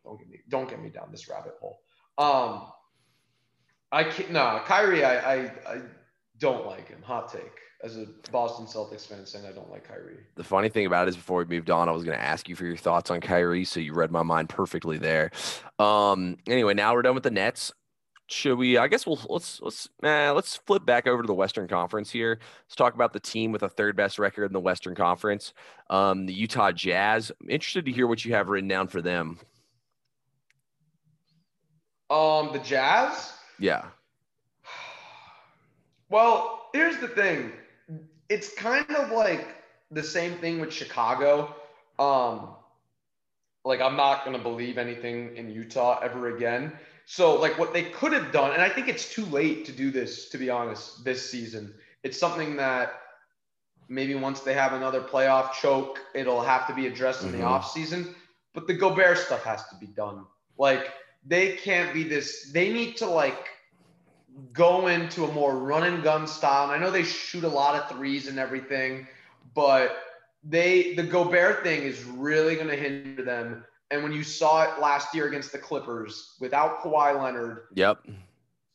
[0.03, 1.79] don't get me don't get me down this rabbit hole.
[2.17, 2.67] Um
[3.91, 5.35] I can't no, Kyrie, I, I
[5.67, 5.81] I
[6.37, 7.01] don't like him.
[7.03, 7.51] Hot take
[7.83, 10.19] as a Boston Celtics fan saying I don't like Kyrie.
[10.35, 12.47] The funny thing about it is before we moved on, I was going to ask
[12.47, 15.31] you for your thoughts on Kyrie, so you read my mind perfectly there.
[15.79, 17.71] Um, anyway, now we're done with the Nets.
[18.27, 18.77] Should we?
[18.77, 22.39] I guess we'll let's let's eh, let's flip back over to the Western Conference here.
[22.63, 25.53] Let's talk about the team with a third best record in the Western Conference,
[25.89, 27.29] um, the Utah Jazz.
[27.41, 29.37] I'm interested to hear what you have written down for them.
[32.09, 33.33] Um, the Jazz.
[33.59, 33.85] Yeah.
[36.09, 37.53] Well, here's the thing
[38.31, 39.57] it's kind of like
[39.91, 41.53] the same thing with Chicago.
[41.99, 42.55] Um,
[43.65, 46.71] like I'm not gonna believe anything in Utah ever again.
[47.05, 49.91] So like what they could have done, and I think it's too late to do
[49.91, 51.73] this, to be honest, this season.
[52.03, 53.01] It's something that
[53.89, 57.41] maybe once they have another playoff choke, it'll have to be addressed in mm-hmm.
[57.41, 58.15] the offseason.
[58.53, 60.25] But the Gobert stuff has to be done.
[60.57, 60.93] Like
[61.25, 63.49] they can't be this, they need to like
[64.53, 66.65] go into a more run and gun style.
[66.65, 69.07] And I know they shoot a lot of threes and everything,
[69.53, 69.97] but
[70.43, 73.63] they the Gobert thing is really going to hinder them.
[73.89, 77.99] And when you saw it last year against the Clippers without Kawhi Leonard, yep,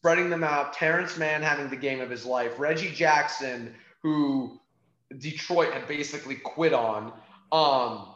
[0.00, 4.60] spreading them out, Terrence Mann having the game of his life, Reggie Jackson, who
[5.18, 7.12] Detroit had basically quit on.
[7.50, 8.14] Um,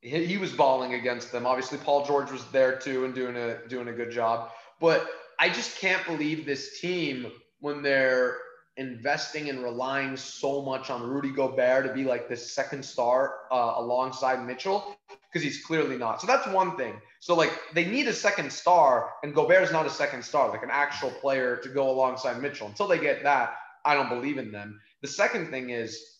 [0.00, 1.46] he, he was balling against them.
[1.46, 4.50] Obviously, Paul George was there too and doing a doing a good job.
[4.80, 8.38] But I just can't believe this team when they're
[8.76, 13.74] investing and relying so much on Rudy Gobert to be like the second star uh,
[13.76, 16.20] alongside Mitchell because he's clearly not.
[16.20, 16.94] So that's one thing.
[17.20, 20.70] So like they need a second star, and Gobert's not a second star, like an
[20.72, 22.66] actual player to go alongside Mitchell.
[22.66, 24.80] Until they get that, I don't believe in them.
[25.02, 26.18] The second thing is,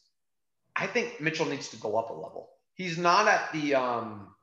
[0.76, 2.50] I think Mitchell needs to go up a level.
[2.74, 4.34] He's not at the um,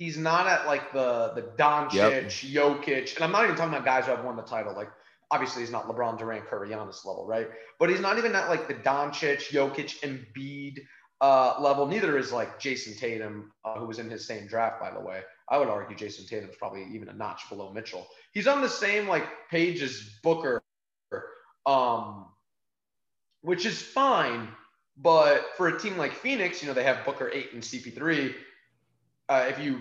[0.00, 2.24] he's not at like the the Doncic, yep.
[2.24, 4.74] Jokic, and I'm not even talking about guys who have won the title.
[4.74, 4.90] Like
[5.30, 7.46] obviously he's not LeBron, Durant, Curry, Giannis level, right?
[7.78, 10.78] But he's not even at like the Doncic, Jokic, Embiid
[11.20, 11.86] uh, level.
[11.86, 15.20] Neither is like Jayson Tatum, uh, who was in his same draft, by the way.
[15.48, 18.08] I would argue Jayson Tatum's probably even a notch below Mitchell.
[18.32, 20.62] He's on the same like page as Booker,
[21.66, 22.26] um,
[23.42, 24.48] which is fine.
[24.96, 28.34] But for a team like Phoenix, you know, they have Booker Ayton CP3.
[29.30, 29.80] Uh, if you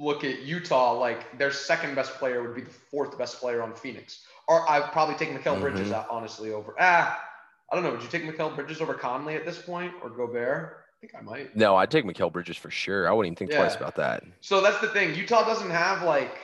[0.00, 3.72] look at Utah, like their second best player would be the fourth best player on
[3.74, 4.26] Phoenix.
[4.48, 5.60] Or I'd probably take Mikal mm-hmm.
[5.60, 6.74] Bridges out, honestly over.
[6.80, 7.22] Ah,
[7.70, 7.92] I don't know.
[7.92, 10.84] Would you take Mikal Bridges over Conley at this point or Gobert?
[10.90, 11.56] I think I might.
[11.56, 13.08] No, I'd take Mikal Bridges for sure.
[13.08, 13.58] I wouldn't even think yeah.
[13.58, 14.24] twice about that.
[14.40, 15.14] So that's the thing.
[15.14, 16.36] Utah doesn't have like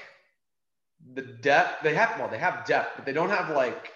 [1.14, 1.82] the depth.
[1.82, 3.93] They have well, they have depth, but they don't have like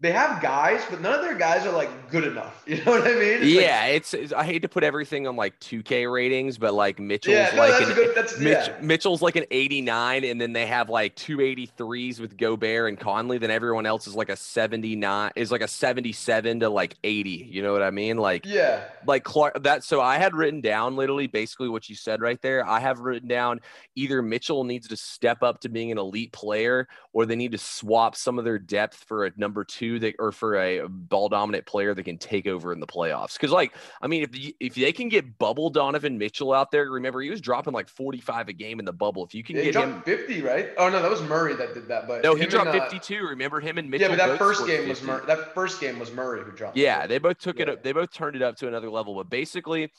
[0.00, 2.64] they have guys, but none of their guys are like good enough.
[2.70, 3.42] You know what I mean?
[3.42, 6.72] It's yeah, like, it's, it's, I hate to put everything on like 2K ratings, but
[6.72, 8.78] like Mitchell's yeah, no, like an, good, Mitch, yeah.
[8.80, 13.38] Mitchell's like an 89, and then they have like two 83s with Gobert and Conley.
[13.38, 17.30] Then everyone else is like a 79, is like a 77 to like 80.
[17.50, 18.18] You know what I mean?
[18.18, 19.64] Like yeah, like Clark.
[19.64, 22.64] That so I had written down literally basically what you said right there.
[22.64, 23.60] I have written down
[23.96, 27.58] either Mitchell needs to step up to being an elite player, or they need to
[27.58, 31.66] swap some of their depth for a number two that or for a ball dominant
[31.66, 33.34] player that can take over in the playoffs.
[33.34, 37.20] Because like I mean, if if they can get bubble Donovan Mitchell out there, remember
[37.20, 39.24] he was dropping like 45 a game in the bubble.
[39.24, 40.70] If you can yeah, get him 50, right?
[40.78, 42.06] Oh no, that was Murray that did that.
[42.06, 43.24] But no, he dropped and, uh, 52.
[43.24, 44.10] Remember him and Mitchell?
[44.10, 44.88] Yeah, but that first game 50.
[44.88, 45.26] was Murray.
[45.26, 46.76] That first game was Murray who dropped.
[46.76, 47.08] Yeah, 50.
[47.08, 47.62] they both took yeah.
[47.62, 47.82] it up.
[47.82, 49.14] They both turned it up to another level.
[49.14, 49.90] But basically,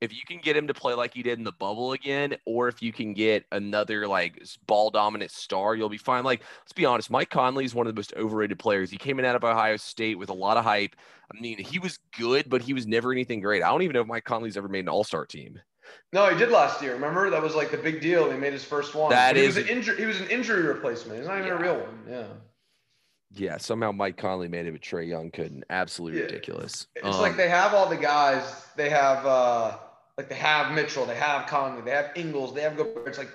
[0.00, 2.68] if you can get him to play like he did in the bubble again, or
[2.68, 6.24] if you can get another like ball dominant star, you'll be fine.
[6.24, 8.90] Like, let's be honest, Mike Conley is one of the most overrated players.
[8.90, 10.94] He came in out of Ohio State with a lot of hype.
[11.32, 13.62] I mean, he was good, but he was never anything great.
[13.62, 15.60] I don't even know if Mike Conley's ever made an all star team.
[16.12, 16.94] No, he did last year.
[16.94, 18.30] Remember that was like the big deal.
[18.30, 19.10] He made his first one.
[19.10, 19.96] That he is, was an injury.
[19.96, 21.18] He was an injury replacement.
[21.18, 21.54] He's not even yeah.
[21.54, 21.98] a real one.
[22.08, 22.26] Yeah.
[23.32, 25.64] Yeah, somehow Mike Conley made it, but Trae Young couldn't.
[25.68, 26.26] Absolutely yeah.
[26.26, 26.86] ridiculous.
[26.96, 28.64] It's um, like they have all the guys.
[28.74, 29.76] They have uh
[30.18, 33.06] like they have Mitchell, they have Conley, they have Ingles, they have Gobert.
[33.06, 33.30] It's like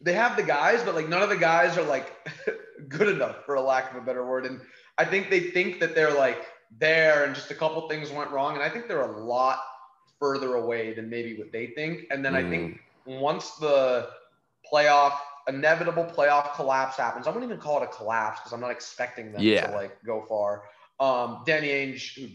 [0.00, 2.12] they have the guys, but like none of the guys are like
[2.88, 4.46] good enough for a lack of a better word.
[4.46, 4.60] And
[4.96, 6.46] I think they think that they're like
[6.78, 8.54] there and just a couple things went wrong.
[8.54, 9.58] And I think they're a lot
[10.20, 12.04] further away than maybe what they think.
[12.12, 12.46] And then mm.
[12.46, 13.18] I think mm.
[13.18, 14.08] once the
[14.72, 15.14] playoff
[15.48, 19.32] inevitable playoff collapse happens, I wouldn't even call it a collapse because I'm not expecting
[19.32, 19.66] them yeah.
[19.66, 20.62] to like go far.
[21.00, 22.28] Um, Danny Ainge, who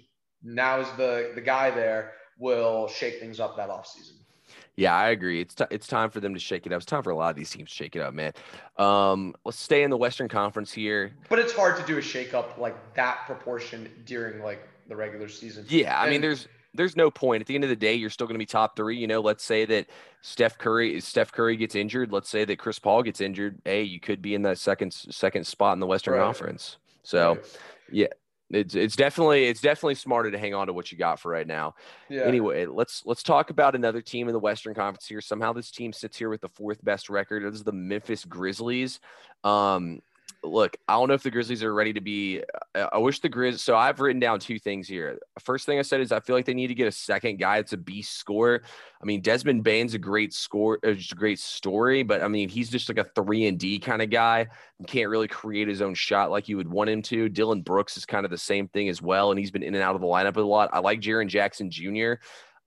[0.44, 2.14] now is the the guy there,
[2.44, 4.12] will shake things up that offseason.
[4.76, 5.40] Yeah, I agree.
[5.40, 6.78] It's t- it's time for them to shake it up.
[6.78, 8.34] It's time for a lot of these teams to shake it up, man.
[8.78, 11.12] Um, let's stay in the Western Conference here.
[11.30, 15.30] But it's hard to do a shake up like that proportion during like the regular
[15.30, 15.66] season.
[15.70, 17.42] Yeah, I mean, there's there's no point.
[17.42, 18.98] At the end of the day, you're still going to be top three.
[18.98, 19.88] You know, let's say that
[20.22, 22.12] Steph Curry Steph Curry gets injured.
[22.12, 23.62] Let's say that Chris Paul gets injured.
[23.64, 26.24] Hey, you could be in that second second spot in the Western right.
[26.24, 26.78] Conference.
[27.04, 27.60] So, right.
[27.92, 28.08] yeah,
[28.56, 31.48] it's it's definitely it's definitely smarter to hang on to what you got for right
[31.48, 31.76] now.
[32.10, 32.22] Yeah.
[32.22, 35.22] Anyway, let's let's talk about another team in the Western Conference here.
[35.22, 37.44] Somehow this team sits here with the fourth best record.
[37.44, 39.00] This is the Memphis Grizzlies.
[39.44, 40.02] Um,
[40.44, 42.44] look, I don't know if the Grizzlies are ready to be.
[42.76, 43.60] I wish the Grizz.
[43.60, 45.20] So I've written down two things here.
[45.40, 47.58] First thing I said is I feel like they need to get a second guy
[47.58, 48.62] that's a beast scorer.
[49.02, 52.50] I mean, Desmond Bane's a great score, uh, just a great story, but I mean,
[52.50, 54.48] he's just like a three and D kind of guy.
[54.88, 57.30] Can't really create his own shot like you would want him to.
[57.30, 59.84] Dillon Brooks is kind of the same thing as well, and he's been in and
[59.84, 60.70] out of the lineup a lot.
[60.74, 62.16] I like Jaren Jackson Jr.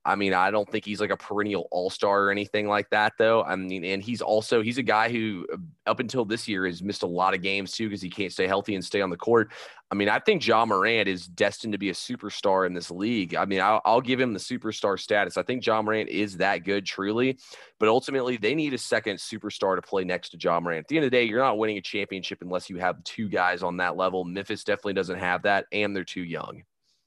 [0.06, 3.14] I mean, I don't think he's like a perennial all star or anything like that,
[3.18, 3.42] though.
[3.42, 6.82] I mean, and he's also he's a guy who uh, up until this year has
[6.82, 9.16] missed a lot of games too because he can't stay healthy and stay on the
[9.16, 9.50] court.
[9.90, 13.36] I mean, I think Ja Morant is destined to be a superstar in this league.
[13.36, 15.36] I mean, I'll, I'll give him the superstar status.
[15.36, 17.38] I think Ja Morant is that good, truly.
[17.78, 20.80] But ultimately, they need a second superstar to play next to Ja Morant.
[20.80, 23.28] At the end of the day, you're not winning a championship unless you have two
[23.28, 24.24] guys on that level.
[24.24, 26.62] Memphis definitely doesn't have that, and they're too young.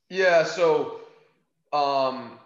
[0.09, 0.43] Yeah.
[0.43, 1.01] So,
[1.73, 2.39] um,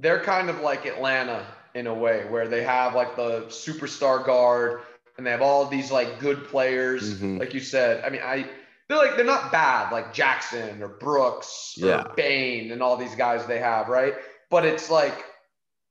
[0.00, 4.80] they're kind of like Atlanta in a way, where they have like the superstar guard
[5.16, 7.14] and they have all these like good players.
[7.14, 7.38] Mm-hmm.
[7.38, 8.46] Like you said, I mean, I
[8.88, 12.02] they're like they're not bad, like Jackson or Brooks yeah.
[12.02, 14.14] or Bane and all these guys they have, right?
[14.50, 15.24] But it's like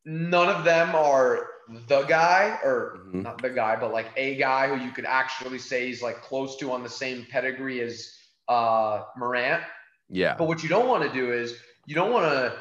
[0.06, 1.48] none of them are
[1.88, 3.22] the guy, or Mhm.
[3.22, 6.58] not the guy, but like a guy who you could actually say he's like close
[6.58, 8.16] to on the same pedigree as
[8.48, 9.62] uh, Morant.
[10.10, 10.34] Yeah.
[10.36, 12.58] But what you don't want to do is you don't want to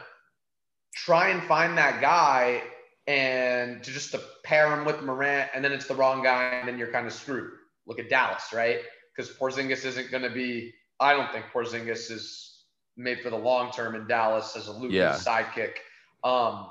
[0.94, 2.62] try and find that guy
[3.06, 6.68] and to just to pair him with Morant, and then it's the wrong guy, and
[6.68, 7.50] then you're kind of screwed.
[7.86, 8.80] Look at Dallas, right?
[9.16, 10.74] Because Porzingis isn't going to be.
[11.00, 12.64] I don't think Porzingis is
[12.96, 15.12] made for the long term in Dallas as a Luka's Yeah.
[15.12, 15.74] sidekick.
[16.22, 16.68] Um,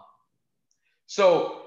[1.08, 1.64] so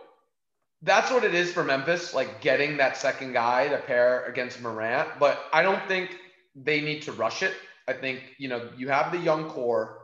[0.82, 5.18] that's what it is for Memphis, like getting that second guy to pair against Morant.
[5.18, 6.16] But I don't think
[6.54, 7.54] they need to rush it.
[7.88, 9.98] I think, you know, you have the young core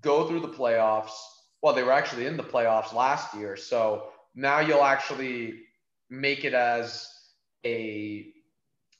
[0.00, 1.12] go through the playoffs.
[1.62, 3.56] Well, they were actually in the playoffs last year.
[3.56, 5.60] So now you'll actually
[6.08, 7.08] make it as
[7.64, 8.32] a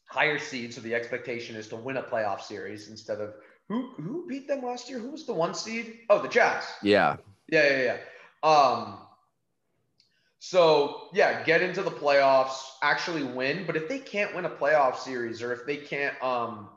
[0.06, 0.74] higher seed.
[0.74, 3.34] So the expectation is to win a playoff series instead of
[3.68, 4.98] who who beat them last year?
[4.98, 6.00] Who was the one seed?
[6.10, 6.64] Oh, the Jazz.
[6.82, 7.16] Yeah.
[7.48, 8.48] Yeah, yeah, yeah.
[8.48, 8.98] Um,
[10.40, 13.64] so yeah, get into the playoffs, actually win.
[13.66, 16.68] But if they can't win a playoff series, or if they can't, um,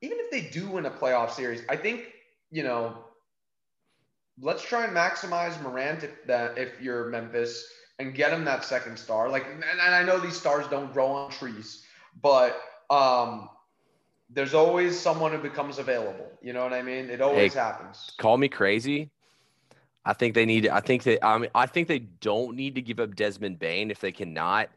[0.00, 2.12] even if they do win a playoff series, I think
[2.50, 3.04] you know,
[4.42, 7.66] let's try and maximize Morant if that if you're Memphis
[7.98, 9.30] and get him that second star.
[9.30, 11.86] Like, and, and I know these stars don't grow on trees,
[12.20, 13.48] but um,
[14.30, 16.30] there's always someone who becomes available.
[16.42, 17.10] You know what I mean?
[17.10, 18.12] It always Hey, happens.
[18.18, 19.10] Call me crazy.
[20.04, 20.68] I think they need.
[20.68, 21.24] I think that.
[21.24, 24.68] I mean, I think they don't need to give up Desmond Bane if they cannot.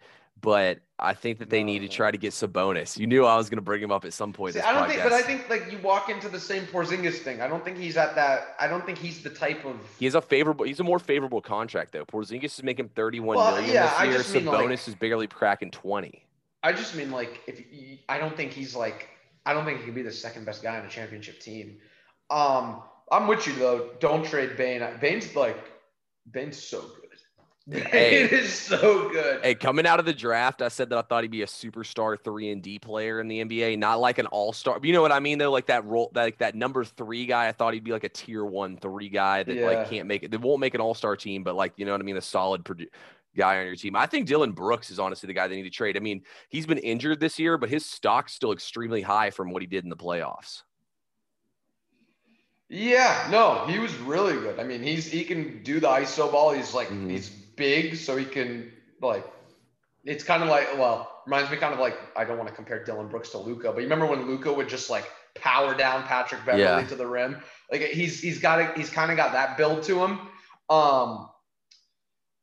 [0.46, 2.98] But I think that they need to try to get Sabonis.
[2.98, 4.54] You knew I was going to bring him up at some point.
[4.54, 7.18] See, this I don't think, but I think like you walk into the same Porzingis
[7.18, 7.42] thing.
[7.42, 8.56] I don't think he's at that.
[8.60, 9.76] I don't think he's the type of.
[10.00, 10.66] He has a favorable.
[10.66, 12.06] He's a more favorable contract though.
[12.06, 14.42] Porzingis is making thirty-one Well, million yeah, this year.
[14.42, 16.26] Sabonis like- is barely cracking twenty.
[16.64, 17.62] I just mean like if
[18.10, 19.10] I don't think he's like
[19.46, 21.78] I don't think he could be the second best guy on a championship team.
[22.30, 22.82] Um,
[23.12, 23.92] I'm with you though.
[24.00, 24.84] Don't trade Bane.
[25.00, 25.58] Bane's like
[26.32, 27.05] Bane's so good.
[27.72, 28.22] Hey.
[28.22, 29.42] is so good.
[29.44, 32.16] Hey, coming out of the draft, I said that I thought he'd be a superstar
[32.24, 34.80] three and D player in the NBA, not like an all star.
[34.84, 35.52] You know what I mean though?
[35.52, 37.48] Like that role, like that number three guy.
[37.48, 39.66] I thought he'd be like a tier one three guy that Yeah.
[39.66, 40.30] like can't make it.
[40.30, 42.22] They won't make an all star team, but like you know what I mean, a
[42.22, 42.90] solid produ-
[43.36, 43.96] guy on your team.
[43.96, 45.98] I think Dillon Brooks is honestly the guy they need to trade.
[45.98, 49.64] I mean, he's been injured this year, but his stock's still extremely high from what
[49.64, 50.62] he did in the playoffs.
[52.70, 54.60] Yeah, no, he was really good.
[54.60, 56.52] I mean, he's he can do the iso ball.
[56.52, 57.10] He's like Mhm.
[57.10, 59.26] he's big, so he can like.
[60.04, 62.84] It's kind of like well, reminds me kind of like I don't want to compare
[62.84, 66.46] Dillon Brooks to Luka, but you remember when Luka would just like power down Patrick
[66.46, 66.88] Beverley Yeah.
[66.88, 67.42] to the rim?
[67.72, 68.78] Like he's he's got it.
[68.78, 70.20] He's kind of got that build to him.
[70.70, 71.30] Um,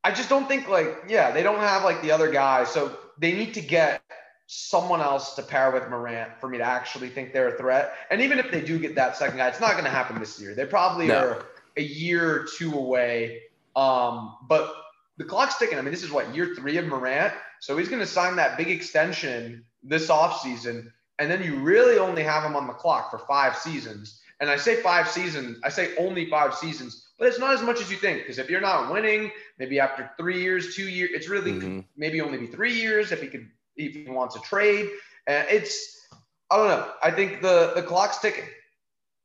[0.05, 3.33] I just don't think like yeah, they don't have like the other guys, so they
[3.33, 4.03] need to get
[4.46, 7.94] someone else to pair with Morant for me to actually think they're a threat.
[8.11, 10.40] And even if they do get that second guy, it's not going to happen this
[10.40, 10.55] year.
[10.55, 11.18] They probably No.
[11.20, 11.44] are
[11.77, 13.42] a year or two away.
[13.77, 14.75] Um, but
[15.23, 15.79] the clock's ticking.
[15.79, 18.59] I mean, this is what year three of Morant, so he's going to sign that
[18.59, 23.19] big extension this offseason, and then you really only have him on the clock for
[23.19, 24.21] five seasons.
[24.41, 27.81] And I say five seasons, I say only five seasons, but it's not as much
[27.81, 28.23] as you think.
[28.23, 31.85] Because if you're not winning, maybe after three years, two years, it's really Mhm.
[31.97, 34.91] maybe only be three years if he could if he wants to trade.
[35.29, 36.09] And it's
[36.51, 36.93] I don't know.
[37.03, 38.49] I think the the clock's ticking.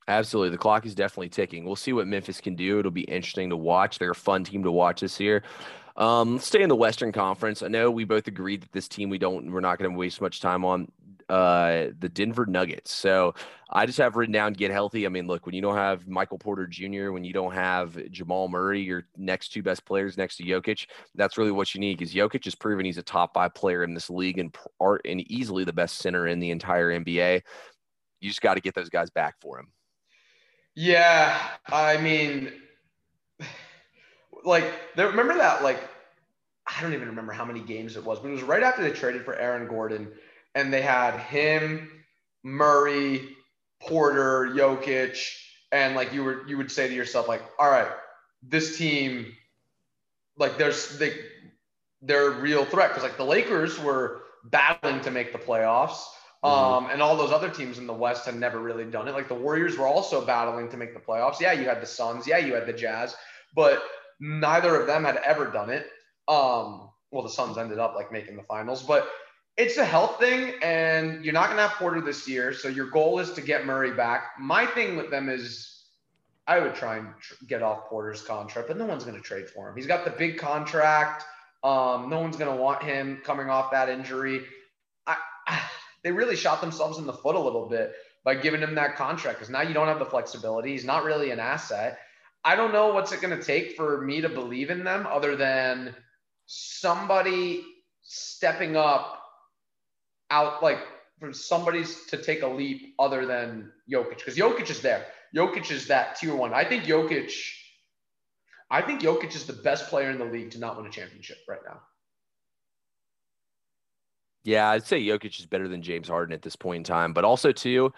[0.07, 0.51] Absolutely.
[0.51, 1.65] The clock is definitely ticking.
[1.65, 2.79] We'll see what Memphis can do.
[2.79, 3.99] It'll be interesting to watch.
[3.99, 5.43] They're a fun team to watch this year.
[5.97, 7.63] Um, stay in the Western Conference.
[7.63, 10.21] I know we both agreed that this team we don't we're not going to waste
[10.21, 10.91] much time on
[11.27, 12.93] uh the Denver Nuggets.
[12.93, 13.33] So
[13.69, 15.05] I just have written down get healthy.
[15.05, 18.47] I mean, look, when you don't have Michael Porter Jr., when you don't have Jamal
[18.47, 22.13] Murray, your next two best players next to Jokic, that's really what you need because
[22.13, 25.63] Jokic has proven he's a top five player in this league and art and easily
[25.63, 27.41] the best center in the entire NBA.
[28.21, 29.67] You just got to get those guys back for him.
[30.75, 32.51] Yeah, I mean,
[34.43, 35.63] like, there, remember that?
[35.63, 35.79] Like,
[36.65, 38.91] I don't even remember how many games it was, but it was right after they
[38.91, 40.11] traded for Aaron Gordon,
[40.55, 41.89] and they had him,
[42.43, 43.35] Murray,
[43.81, 45.17] Porter, Jokic,
[45.71, 47.91] and like you were, you would say to yourself, like, all right,
[48.43, 49.33] this team,
[50.37, 51.13] like, there's they,
[52.01, 56.03] they're a real threat because like the Lakers were battling to make the playoffs.
[56.43, 59.11] Um, and all those other teams in the West had never really done it.
[59.11, 61.41] Like the Warriors were also battling to make the playoffs.
[61.41, 62.25] Yeah, you had the Suns.
[62.25, 63.15] Yeah, you had the Jazz,
[63.53, 63.83] but
[64.19, 65.87] neither of them had ever done it.
[66.27, 69.07] Um, well, the Suns ended up like making the finals, but
[69.57, 72.53] it's a health thing, and you're not going to have Porter this year.
[72.53, 74.33] So your goal is to get Murray back.
[74.39, 75.85] My thing with them is
[76.47, 79.49] I would try and tr- get off Porter's contract, but no one's going to trade
[79.49, 79.75] for him.
[79.75, 81.25] He's got the big contract.
[81.63, 84.41] Um, no one's going to want him coming off that injury.
[85.07, 85.17] I,
[86.03, 87.93] they really shot themselves in the foot a little bit
[88.23, 90.71] by giving him that contract because now you don't have the flexibility.
[90.71, 91.99] He's not really an asset.
[92.47, 95.35] I don't know what's it going to take for me to believe in them other
[95.35, 95.93] than
[96.45, 97.61] somebody
[98.03, 99.21] stepping up
[100.31, 100.79] out like
[101.19, 105.07] for somebody's to take a leap other than Jokic because Jokic is there.
[105.35, 106.53] Jokic is that tier one.
[106.53, 107.33] I think Jokic.
[108.71, 111.39] I think Jokic is the best player in the league to not win a championship
[111.49, 111.81] right now.
[114.45, 117.25] Yeah, I'd say Jokic is better than James Harden at this point in time, but
[117.25, 117.91] also too,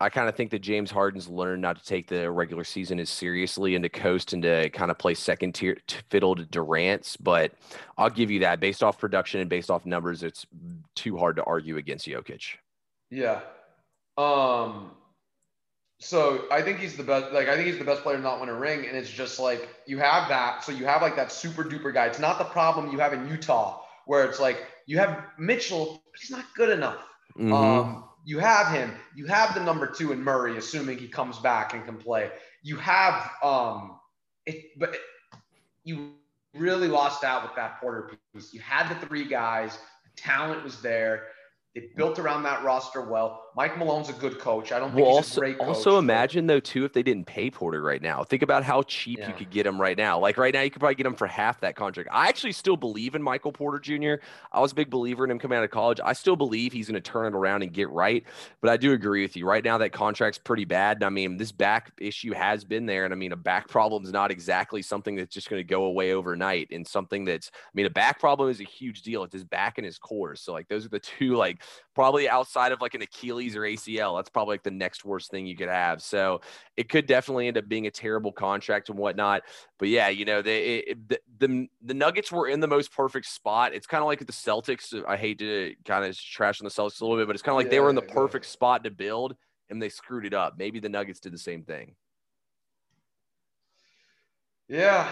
[0.00, 3.10] I kind of think that James Harden's learned not to take the regular season as
[3.10, 5.76] seriously and to coast and to kind of play second tier
[6.08, 7.18] fiddle to Durant's.
[7.18, 7.52] But
[7.98, 10.46] I'll give you that based off production and based off numbers, it's
[10.94, 12.56] too hard to argue against Jokic.
[13.10, 13.40] Yeah.
[14.16, 14.92] Um.
[15.98, 17.32] So I think he's the best.
[17.32, 19.38] Like I think he's the best player to not win a ring, and it's just
[19.38, 20.64] like you have that.
[20.64, 22.06] So you have like that super duper guy.
[22.06, 26.20] It's not the problem you have in Utah where it's like you have Mitchell, but
[26.20, 27.06] he's not good enough.
[27.38, 27.52] Mm-hmm.
[27.52, 28.92] Um you have him.
[29.16, 32.30] You have the number two in Murray, assuming he comes back and can play.
[32.62, 33.98] You have um
[34.46, 34.94] it, but
[35.82, 36.12] you
[36.54, 38.54] really lost out with that Porter piece.
[38.54, 39.80] You had the three guys.
[40.14, 41.24] Talent was there.
[41.74, 43.44] They built around that roster well.
[43.56, 44.72] Mike Malone's a good coach.
[44.72, 45.68] I don't think well, he's also, a great coach.
[45.68, 48.24] Also, imagine though too if they didn't pay Porter right now.
[48.24, 49.28] Think about how cheap yeah.
[49.28, 50.18] you could get him right now.
[50.18, 52.08] Like right now, you could probably get him for half that contract.
[52.12, 54.22] I actually still believe in Michael Porter Jr.
[54.52, 56.00] I was a big believer in him coming out of college.
[56.04, 58.24] I still believe he's going to turn it around and get right.
[58.60, 59.46] But I do agree with you.
[59.46, 61.04] Right now, that contract's pretty bad.
[61.04, 64.12] I mean, this back issue has been there, and I mean, a back problem is
[64.12, 66.68] not exactly something that's just going to go away overnight.
[66.72, 69.22] And something that's, I mean, a back problem is a huge deal.
[69.22, 70.34] It's his back and his core.
[70.34, 71.59] So like those are the two like
[71.94, 74.18] probably outside of like an Achilles or ACL.
[74.18, 76.02] That's probably like the next worst thing you could have.
[76.02, 76.40] So
[76.76, 79.42] it could definitely end up being a terrible contract and whatnot.
[79.78, 83.26] But yeah, you know, they, it, the, the, the Nuggets were in the most perfect
[83.26, 83.74] spot.
[83.74, 84.92] It's kind of like the Celtics.
[85.06, 87.54] I hate to kind of trash on the Celtics a little bit, but it's kind
[87.54, 88.50] of like yeah, they were in the perfect yeah.
[88.50, 89.36] spot to build
[89.70, 90.54] and they screwed it up.
[90.58, 91.94] Maybe the Nuggets did the same thing.
[94.68, 95.10] Yeah,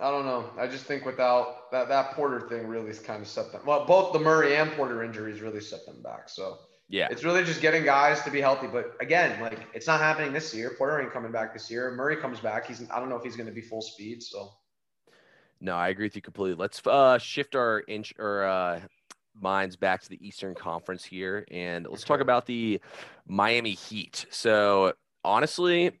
[0.00, 0.50] I don't know.
[0.58, 3.62] I just think without that that Porter thing really kind of set them.
[3.64, 6.28] Well, both the Murray and Porter injuries really set them back.
[6.28, 8.66] So yeah, it's really just getting guys to be healthy.
[8.66, 10.74] But again, like it's not happening this year.
[10.76, 11.92] Porter ain't coming back this year.
[11.92, 12.66] Murray comes back.
[12.66, 14.22] He's I don't know if he's going to be full speed.
[14.22, 14.50] So
[15.60, 16.56] no, I agree with you completely.
[16.56, 18.80] Let's uh, shift our inch or uh,
[19.40, 22.80] minds back to the Eastern Conference here, and let's talk about the
[23.28, 24.26] Miami Heat.
[24.30, 25.92] So honestly,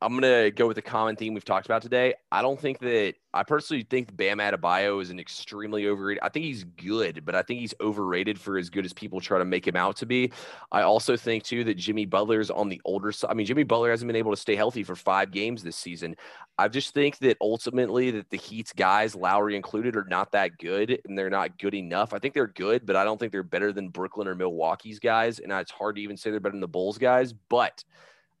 [0.00, 2.14] I'm gonna go with the common theme we've talked about today.
[2.30, 6.22] I don't think that I personally think Bam Adebayo is an extremely overrated.
[6.22, 9.38] I think he's good, but I think he's overrated for as good as people try
[9.38, 10.32] to make him out to be.
[10.70, 13.30] I also think too that Jimmy Butler's on the older side.
[13.30, 16.16] I mean, Jimmy Butler hasn't been able to stay healthy for five games this season.
[16.58, 21.00] I just think that ultimately that the Heat's guys, Lowry included, are not that good
[21.06, 22.12] and they're not good enough.
[22.12, 25.38] I think they're good, but I don't think they're better than Brooklyn or Milwaukee's guys.
[25.38, 27.82] And it's hard to even say they're better than the Bulls guys, but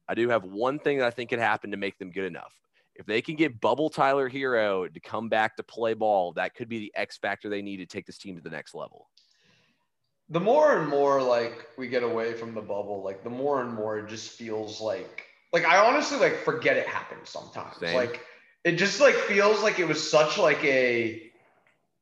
[0.08, 2.52] I do have one thing that I think could happen to make them good enough.
[2.94, 6.68] If they can get Bubble Tyler Herro to come back to play ball, that could
[6.68, 9.08] be the X factor they need to take this team to the next level.
[10.30, 13.72] The more and more like we get away from the bubble, like the more and
[13.72, 17.76] more it just feels like like I honestly like forget it happened sometimes.
[17.78, 17.94] Same.
[17.94, 18.20] Like
[18.64, 21.30] it just like feels like it was such like a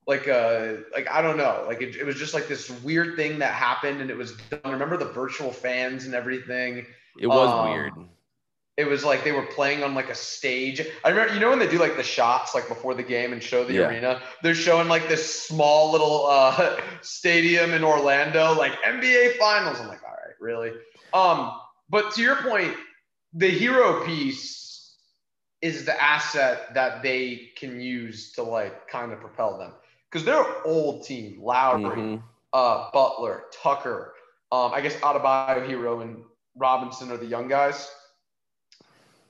[0.07, 3.38] like a like I don't know like it, it was just like this weird thing
[3.38, 4.72] that happened and it was done.
[4.72, 6.86] Remember the virtual fans and everything
[7.18, 7.92] it was um, weird.
[8.76, 10.80] It was like they were playing on like a stage.
[11.04, 13.42] I remember, you know, when they do like the shots like before the game and
[13.42, 13.88] show the yeah.
[13.88, 19.78] arena, they're showing like this small little uh, stadium in Orlando, like NBA Finals.
[19.78, 20.72] I'm like, all right, really?
[21.12, 21.52] Um,
[21.90, 22.74] but to your point,
[23.34, 24.96] the Herro piece
[25.60, 29.72] is the asset that they can use to like kind of propel them
[30.10, 31.38] because they're an old team.
[31.40, 32.16] Lowry, mm-hmm.
[32.52, 34.14] uh, Butler, Tucker,
[34.50, 36.24] um, I guess Adebayo, Herro, and
[36.57, 37.90] Robinson are the young guys.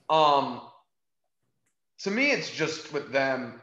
[0.09, 0.61] Um,
[1.99, 3.59] to me, it's just with them.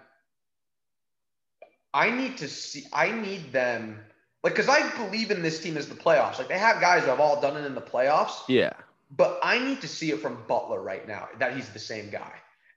[1.93, 2.85] I need to see.
[2.93, 3.99] I need them,
[4.43, 6.39] like, because I believe in this team as the playoffs.
[6.39, 8.43] Like, they have guys who have all done it in the playoffs.
[8.49, 8.73] Yeah.
[9.11, 12.33] But I need to see it from Butler right now that he's the same guy,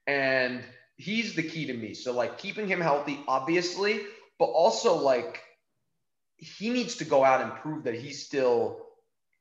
[0.08, 0.64] and
[0.98, 1.94] he's the key to me.
[1.94, 4.02] So, like, keeping him healthy, obviously,
[4.40, 5.42] but also like
[6.38, 8.83] he needs to go out and prove that he's still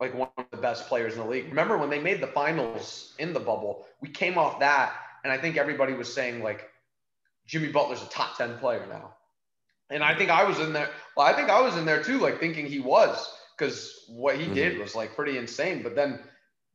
[0.03, 1.49] like one of the best players in the league.
[1.49, 4.93] Remember when they made the finals in the bubble, we came off that,
[5.23, 6.69] and I think everybody was saying like
[7.47, 9.15] Jimmy Butler's a top 10 player now.
[9.91, 10.91] And I think I was in there.
[11.17, 14.47] Well, I think I was in there too, like thinking he was, because what he
[14.47, 14.55] mm-hmm.
[14.55, 15.85] did was like pretty insane.
[15.85, 16.19] But then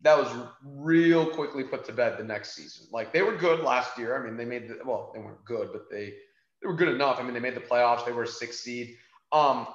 [0.03, 0.29] that was
[0.63, 2.87] real quickly put to bed the next season.
[2.93, 4.17] Like they were good last year.
[4.17, 6.13] I mean, they made the well, they weren't good, but they
[6.61, 7.19] they were good enough.
[7.19, 8.05] I mean, they made the playoffs.
[8.05, 8.95] They were a six seed.
[9.33, 9.67] Um,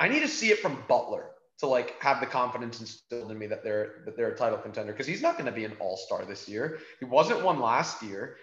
[0.00, 3.46] I need to see it from Butler to like have the confidence instilled in me
[3.46, 6.24] that they're that they're a title contender because he's not going to be an all-star
[6.24, 6.78] this year.
[6.98, 8.36] He wasn't one last year.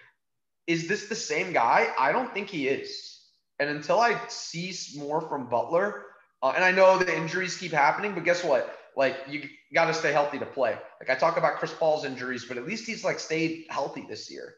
[0.67, 1.91] Is this the same guy?
[1.99, 3.19] I don't think he is.
[3.59, 6.05] And until I see more from Butler,
[6.41, 8.77] uh, and I know the injuries keep happening, but guess what?
[8.95, 10.77] Like you got to stay healthy to play.
[10.99, 14.31] Like I talk about Chris Paul's injuries, but at least he's like stayed healthy this
[14.31, 14.55] year.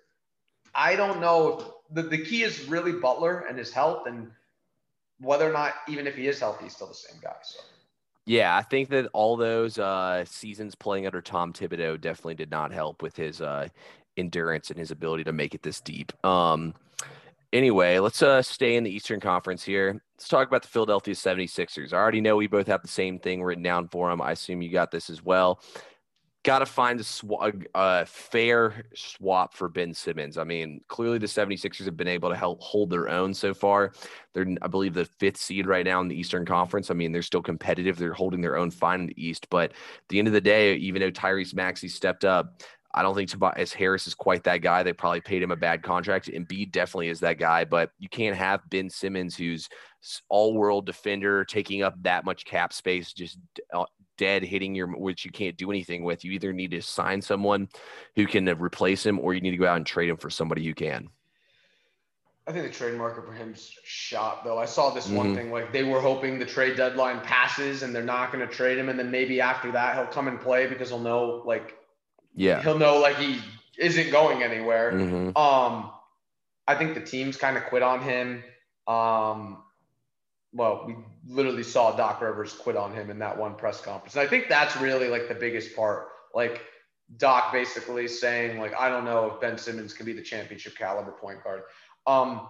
[0.75, 4.31] I don't know the, the key is really Butler and his health and
[5.19, 7.35] whether or not even if he is healthy, he's still the same guy.
[7.43, 7.59] So
[8.25, 12.71] yeah, I think that all those uh, seasons playing under Tom Thibodeau definitely did not
[12.71, 13.67] help with his uh,
[14.17, 16.13] endurance and his ability to make it this deep.
[16.25, 16.73] Um,
[17.51, 20.01] anyway, let's uh, stay in the Eastern Conference here.
[20.15, 21.91] Let's talk about the Philadelphia 76ers.
[21.91, 24.21] I already know we both have the same thing written down for them.
[24.21, 25.59] I assume you got this as well
[26.43, 27.23] got to find a, sw-
[27.73, 30.37] a, fair swap for Ben Simmons.
[30.37, 33.93] I mean, clearly the 76ers have been able to help hold their own so far.
[34.33, 36.91] They're, I believe, the fifth seed right now in the Eastern Conference.
[36.91, 37.97] I mean, they're still competitive.
[37.97, 39.47] They're holding their own fine in the East.
[39.49, 42.61] But at the end of the day, even though Tyrese Maxey stepped up,
[42.95, 44.83] I don't think Tobias Harris is quite that guy.
[44.83, 46.27] They probably paid him a bad contract.
[46.27, 49.67] Embiid definitely is that guy, but you can't have Ben Simmons, who's
[50.29, 53.39] all world defender, taking up that much cap space, just
[53.73, 53.85] uh,
[54.17, 56.23] dead hitting your which you can't do anything with.
[56.23, 57.69] You either need to sign someone
[58.15, 60.65] who can replace him, or you need to go out and trade him for somebody
[60.65, 61.09] who can.
[62.45, 64.57] I think the trade market for him's shot though.
[64.59, 65.15] I saw this mm-hmm.
[65.15, 68.53] one thing like they were hoping the trade deadline passes and they're not going to
[68.53, 71.75] trade him, and then maybe after that he'll come and play because he'll know like
[72.35, 73.39] yeah he'll know like he
[73.77, 74.91] isn't going anywhere.
[74.91, 75.37] Mm-hmm.
[75.37, 75.91] Um,
[76.67, 78.43] I think the teams kind of quit on him.
[78.87, 79.63] Um,
[80.53, 80.95] well, we
[81.27, 84.15] literally saw Doc Rivers quit on him in that one press conference.
[84.15, 86.07] And I think that's really like the biggest part.
[86.33, 86.61] Like
[87.17, 91.11] Doc basically saying, like, I don't know if Ben Simmons can be the championship caliber
[91.11, 91.63] point guard.
[92.05, 92.47] Um,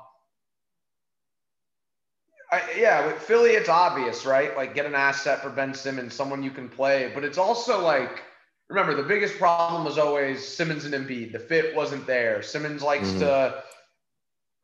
[2.51, 4.56] I, yeah, with Philly, it's obvious, right?
[4.56, 7.12] Like, get an asset for Ben Simmons, someone you can play.
[7.14, 8.22] But it's also like,
[8.70, 11.32] remember, the biggest problem was always Simmons and Embiid.
[11.32, 12.41] The fit wasn't there.
[12.41, 13.20] Simmons likes mm-hmm.
[13.20, 13.64] to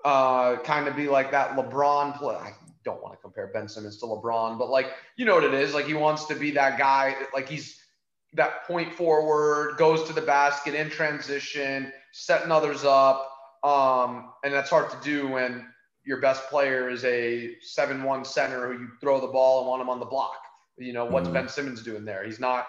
[0.06, 2.54] uh, kind of be like that LeBron play
[2.84, 5.74] don't want to compare Ben Simmons to LeBron, but like, you know what it is.
[5.74, 7.16] Like, he wants to be that guy.
[7.34, 7.80] Like, he's
[8.34, 13.32] that point forward, goes to the basket in transition, setting others up.
[13.64, 15.68] Um, and that's hard to do when
[16.06, 19.82] your best player is a 7 1 center who you throw the ball and want
[19.82, 20.38] him on the block.
[20.78, 21.34] You know, what's mm-hmm.
[21.34, 22.24] Ben Simmons doing there?
[22.24, 22.68] He's not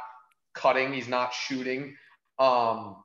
[0.55, 1.97] cutting, he's not shooting.
[2.39, 2.97] Um,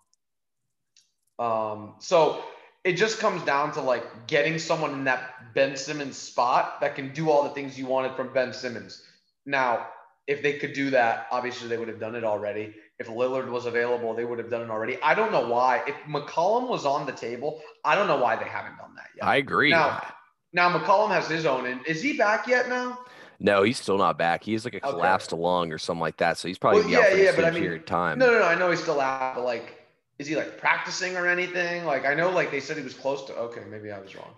[1.37, 2.43] um, so
[2.83, 7.11] it just comes down to like getting someone in that Ben Simmons spot that can
[7.13, 9.01] do all the things you wanted from Ben Simmons.
[9.45, 9.87] Now,
[10.27, 12.75] if they could do that, obviously they would have done it already.
[12.99, 15.01] If Lillard was available, they would have done it already.
[15.01, 15.81] I don't know why.
[15.87, 19.25] If McCollum was on the table, I don't know why they haven't done that yet.
[19.25, 19.71] I agree.
[19.71, 20.05] Now,
[20.53, 21.65] now McCollum has his own.
[21.65, 22.99] And is he back yet now?
[23.39, 24.43] No, he's still not back.
[24.43, 25.41] He's like a collapsed okay.
[25.41, 26.37] lung or something like that.
[26.37, 28.17] So he's probably well, yeah, out for yeah, but I mean, period of time.
[28.17, 28.45] No, no, no.
[28.45, 29.85] I know he's still out, but like
[30.17, 31.85] is he like practicing or anything?
[31.85, 34.33] Like I know like they said he was close to okay, maybe I was wrong.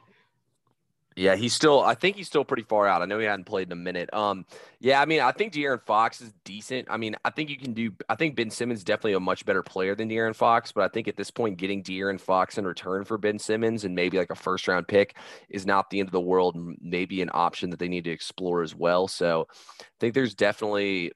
[1.17, 3.01] Yeah, he's still I think he's still pretty far out.
[3.01, 4.13] I know he hadn't played in a minute.
[4.13, 4.45] Um
[4.79, 6.87] yeah, I mean, I think De'Aaron Fox is decent.
[6.91, 9.63] I mean, I think you can do I think Ben Simmons definitely a much better
[9.63, 13.03] player than De'Aaron Fox, but I think at this point getting De'Aaron Fox in return
[13.03, 15.17] for Ben Simmons and maybe like a first round pick
[15.49, 18.61] is not the end of the world, maybe an option that they need to explore
[18.61, 19.07] as well.
[19.07, 19.47] So
[19.81, 21.13] I think there's definitely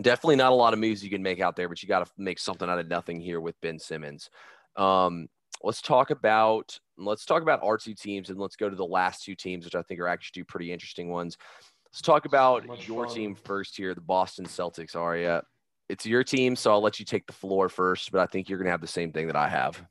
[0.00, 2.12] definitely not a lot of moves you can make out there, but you got to
[2.16, 4.30] make something out of nothing here with Ben Simmons.
[4.76, 5.26] Um,
[5.62, 9.24] let's talk about let's talk about our two teams, and let's go to the last
[9.24, 11.36] two teams, which I think are actually two pretty interesting ones.
[11.86, 13.14] Let's talk about so your fun.
[13.14, 14.94] team first here, the Boston Celtics.
[14.94, 15.42] Aria,
[15.88, 18.58] it's your team, so I'll let you take the floor first, but I think you're
[18.58, 19.82] going to have the same thing that I have.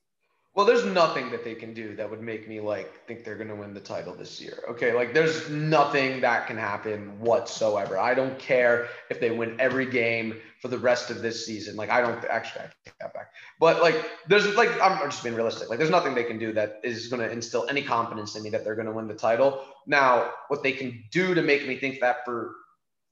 [0.60, 3.48] Well, there's nothing that they can do that would make me like think they're going
[3.48, 4.62] to win the title this year.
[4.68, 7.98] Okay, like there's nothing that can happen whatsoever.
[7.98, 11.78] I don't care if they win every game for the rest of this season.
[11.78, 13.32] Like I don't actually I take that back.
[13.58, 15.70] But like there's like I'm just being realistic.
[15.70, 18.50] Like there's nothing they can do that is going to instill any confidence in me
[18.50, 19.64] that they're going to win the title.
[19.88, 22.54] Now, what they can do to make me think that for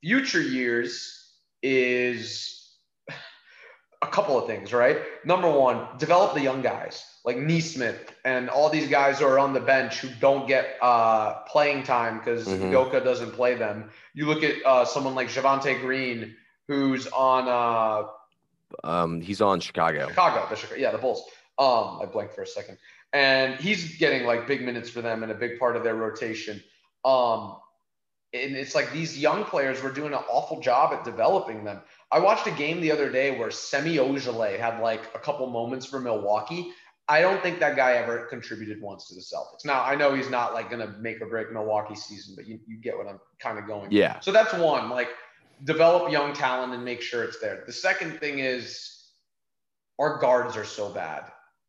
[0.01, 1.31] future years
[1.63, 2.56] is
[4.01, 4.97] a couple of things, right?
[5.25, 9.53] Number one, develop the young guys like Nesmith and all these guys who are on
[9.53, 12.65] the bench who don't get uh, playing time because mm-hmm.
[12.65, 13.89] Udoka doesn't play them.
[14.13, 16.35] You look at uh, someone like Javonte Green
[16.67, 17.47] who's on.
[17.47, 18.07] Uh,
[18.83, 20.07] um, he's on Chicago.
[20.09, 21.23] Chicago, the Chicago, yeah, the Bulls.
[21.57, 22.77] Um, I blanked for a second,
[23.13, 26.61] and he's getting like big minutes for them and a big part of their rotation.
[27.03, 27.57] Um,
[28.33, 31.81] and it's like these young players were doing an awful job at developing them.
[32.11, 35.85] I watched a game the other day where Semi Ojeleye had like a couple moments
[35.85, 36.71] for Milwaukee.
[37.09, 39.65] I don't think that guy ever contributed once to the Celtics.
[39.65, 42.59] Now I know he's not like going to make or break Milwaukee season, but you,
[42.67, 43.91] you get what I'm kind of going.
[43.91, 44.19] Yeah.
[44.19, 44.89] So that's one.
[44.89, 45.09] Like
[45.63, 47.63] develop young talent and make sure it's there.
[47.65, 49.05] The second thing is
[49.99, 51.23] our guards are so bad.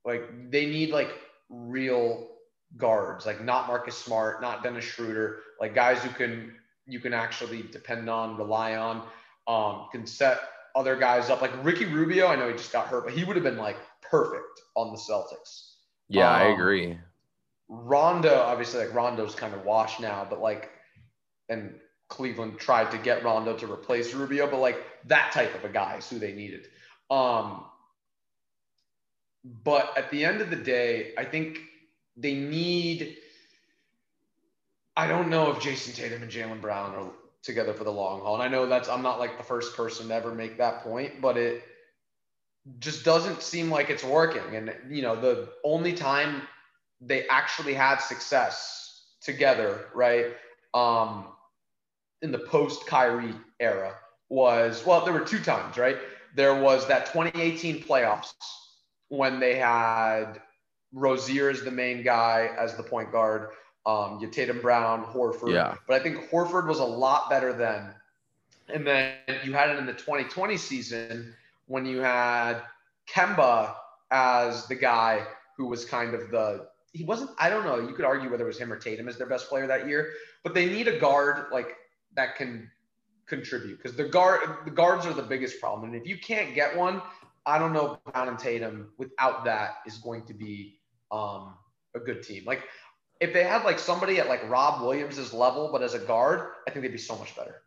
[0.05, 1.11] Like they need like
[1.49, 2.29] real
[2.77, 6.55] guards, like not Marcus Smart, not Dennis Schroeder, like guys who can
[6.87, 9.03] you can actually depend on, rely on,
[9.47, 10.41] um, can set
[10.75, 11.43] other guys up.
[11.43, 13.77] Like Ricky Rubio, I know he just got hurt, but he would have been like
[14.03, 15.73] perfect on the Celtics.
[16.09, 16.99] Yeah, um, I agree.
[17.69, 20.71] Rondo, obviously, like Rondo's kind of washed now, but like,
[21.51, 21.75] and
[22.09, 25.97] Cleveland tried to get Rondo to replace Rubio, but like that type of a guy
[25.97, 26.69] is who they needed.
[27.11, 27.65] Um,
[29.45, 31.61] but at the end of the day, I think
[32.19, 33.17] they need.
[34.97, 37.11] I don't know if Jayson Tatum and Jaylen Brown are
[37.43, 38.35] together for the long haul.
[38.35, 41.21] And I know that's I'm not like the first person to ever make that point,
[41.21, 41.63] but it
[42.81, 44.57] just doesn't seem like it's working.
[44.57, 46.43] And you know, the only time
[47.01, 50.27] they actually had success together, right?
[50.75, 51.27] Um,
[52.23, 53.95] in the post Kyrie era
[54.29, 55.97] was well, there were two times, right?
[56.35, 58.33] There was that 2018 playoffs
[59.09, 60.41] when they had
[60.93, 63.51] Rozier is the main guy as the point guard.
[63.87, 65.53] Um, you Tatum Brown, Horford.
[65.53, 65.75] Yeah.
[65.87, 67.95] But I think Horford was a lot better then.
[68.69, 69.15] And then
[69.45, 71.35] you had it in the 2020 season
[71.67, 72.61] when you had
[73.09, 73.75] Kemba
[74.11, 75.25] as the guy
[75.57, 78.47] who was kind of the he wasn't I don't know, you could argue whether it
[78.47, 80.11] was him or Tatum as their best player that year,
[80.43, 81.77] but they need a guard like
[82.15, 82.71] that can
[83.27, 85.91] contribute because the guard the guards are the biggest problem.
[85.91, 87.03] And if you can't get one,
[87.47, 90.78] I don't know if Brown and Tatum without that is going to be
[91.11, 91.55] um,
[91.95, 92.45] a good team.
[92.45, 92.65] Like
[93.21, 96.71] if they had like somebody at like Rob Williams's level, but as a guard, I
[96.71, 97.63] think they'd be so much better.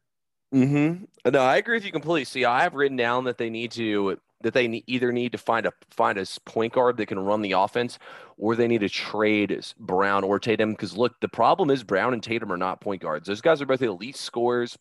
[0.53, 1.29] Mm-hmm.
[1.31, 2.25] No, I agree with you completely.
[2.25, 5.65] See, I have written down that they need to that they either need to find
[5.65, 7.99] a find a point guard that can run the offense,
[8.37, 10.71] or they need to trade Brown or Tatum.
[10.71, 13.27] Because look, the problem is Brown and Tatum are not point guards.
[13.27, 14.77] Those guys are both elite scorers.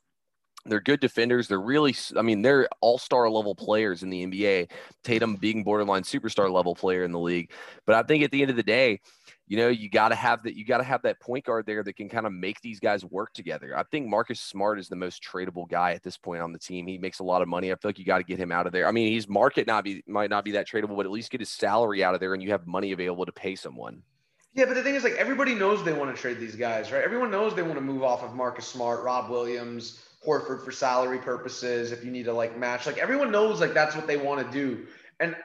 [0.66, 1.48] They're good defenders.
[1.48, 4.70] They're really, I mean, they're all star level players in the NBA.
[5.02, 7.50] Tatum being borderline superstar level player in the league.
[7.86, 9.00] But I think at the end of the day,
[9.46, 10.54] you know, you got to have that.
[10.54, 13.04] You got to have that point guard there that can kind of make these guys
[13.04, 13.76] work together.
[13.76, 16.86] I think Marcus Smart is the most tradable guy at this point on the team.
[16.86, 17.72] He makes a lot of money.
[17.72, 18.86] I feel like you got to get him out of there.
[18.86, 21.40] I mean, he's market not be might not be that tradable, but at least get
[21.40, 24.02] his salary out of there, and you have money available to pay someone.
[24.54, 27.02] Yeah, but the thing is, like, everybody knows they want to trade these guys, right?
[27.02, 31.18] Everyone knows they want to move off of Marcus Smart, Rob Williams, Horford for salary
[31.18, 31.92] purposes.
[31.92, 34.52] If you need to like match, like everyone knows, like that's what they want to
[34.52, 34.86] do.
[35.18, 35.36] And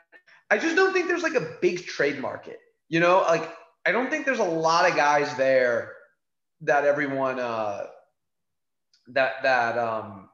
[0.49, 2.59] I just don't think there's like a big trade market.
[2.89, 3.49] You know, like
[3.85, 5.93] I don't think there's a lot of guys there
[6.61, 7.87] that everyone uh
[9.09, 10.29] that that um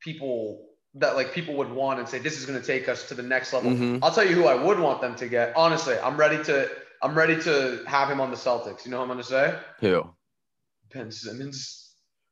[0.00, 3.14] people that like people would want and say this is going to take us to
[3.14, 3.70] the next level.
[3.70, 3.98] Mhm.
[4.02, 5.54] I'll tell you who I would want them to get.
[5.56, 6.70] Honestly, I'm ready to
[7.02, 8.84] I'm ready to have him on the Celtics.
[8.84, 9.58] You know what I'm going to say?
[9.80, 10.10] Who?
[10.92, 11.85] Ben Simmons.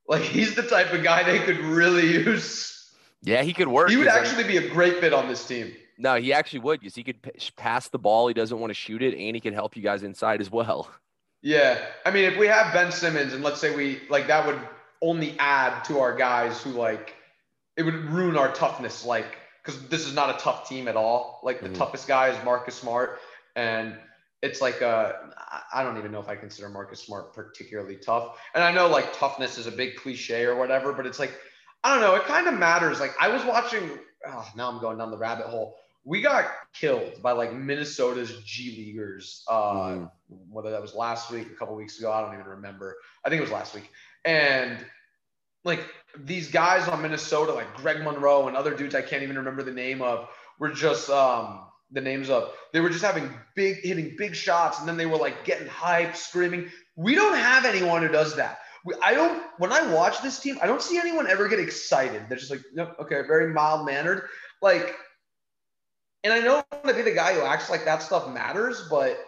[0.07, 2.91] Like he's the type of guy they could really use.
[3.23, 3.89] Yeah, he could work.
[3.89, 5.73] He would actually be a great fit on this team.
[5.97, 7.19] no, he actually would because he could
[7.57, 8.29] pass the ball.
[8.29, 10.91] He doesn't want to shoot it, and he can help you guys inside as well.
[11.41, 11.79] Yeah.
[12.05, 14.59] I mean, if we have Ben Simmons and let's say we like that would
[15.03, 17.15] only add to our guys who like
[17.77, 21.41] it would ruin our toughness, like because this is not a tough team at all.
[21.43, 21.77] Like the Mhm.
[21.79, 23.21] toughest guy is Marcus Smart,
[23.57, 23.97] and
[24.45, 25.13] it's like uh
[25.73, 28.39] I- don't even know if I consider Marcus Smart particularly tough.
[28.55, 31.33] And I know like toughness is a big cliche or whatever, but it's like
[31.83, 32.15] I don't know.
[32.15, 33.01] It kind of matters.
[33.01, 33.99] Like I was watching.
[34.27, 35.77] Oh, now I'm going down the rabbit hole.
[36.05, 39.43] We got killed by like Minnesota's G leaguers.
[39.49, 40.11] Uh, Mhm.
[40.51, 42.97] Whether that was last week, a couple weeks ago, I don't even remember.
[43.25, 43.91] I think it was last week.
[44.25, 44.79] And
[45.65, 45.81] like
[46.19, 49.73] these guys on Minnesota, like Greg Monroe and other dudes I can't even remember the
[49.73, 50.29] name of,
[50.59, 52.51] were just um, the names of.
[52.73, 56.17] They were just having big, hitting big shots, and then they were like getting hyped,
[56.17, 56.71] screaming.
[56.97, 58.59] We don't have anyone who does that.
[58.85, 59.43] We, I don't.
[59.59, 62.23] When I watch this team, I don't see anyone ever get excited.
[62.29, 64.29] They're just like, nope, okay, very mild mannered.
[64.61, 64.95] Like,
[66.25, 69.19] and I know I'm gonna be the guy who acts like that stuff matters, but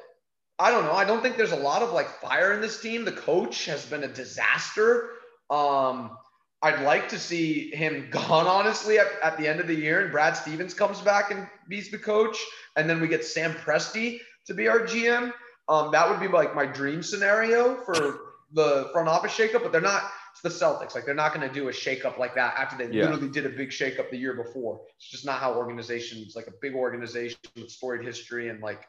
[0.59, 0.93] I don't know.
[0.93, 3.05] I don't think there's a lot of like fire in this team.
[3.05, 5.11] The coach has been a disaster.
[5.51, 6.17] Um,
[6.63, 10.13] I'd like to see him gone, honestly, at, at the end of the year, and
[10.13, 12.39] Brad Stevens comes back and he's the coach,
[12.77, 15.33] and then we get Sam Presti to be our GM.
[15.69, 18.21] Um, that would be like my dream scenario for
[18.53, 20.11] the front office shakeup, but they're not.
[20.33, 20.95] It's the Celtics.
[20.95, 23.05] Like they're not going to do a shakeup like that after they Yeah.
[23.05, 24.83] literally did a big shakeup the year before.
[24.99, 28.87] It's just not how organizations, like a big organization with storied history and like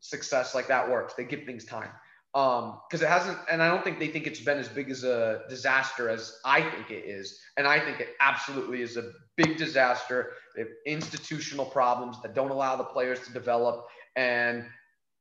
[0.00, 1.14] success like that works.
[1.14, 1.90] They give things time.
[2.34, 5.02] Um, because it hasn't, and I don't think they think it's been as big as
[5.02, 7.40] a disaster as I think it is.
[7.56, 10.32] And I think it absolutely is a big disaster.
[10.54, 13.86] They have institutional problems that don't allow the players to develop.
[14.14, 14.66] And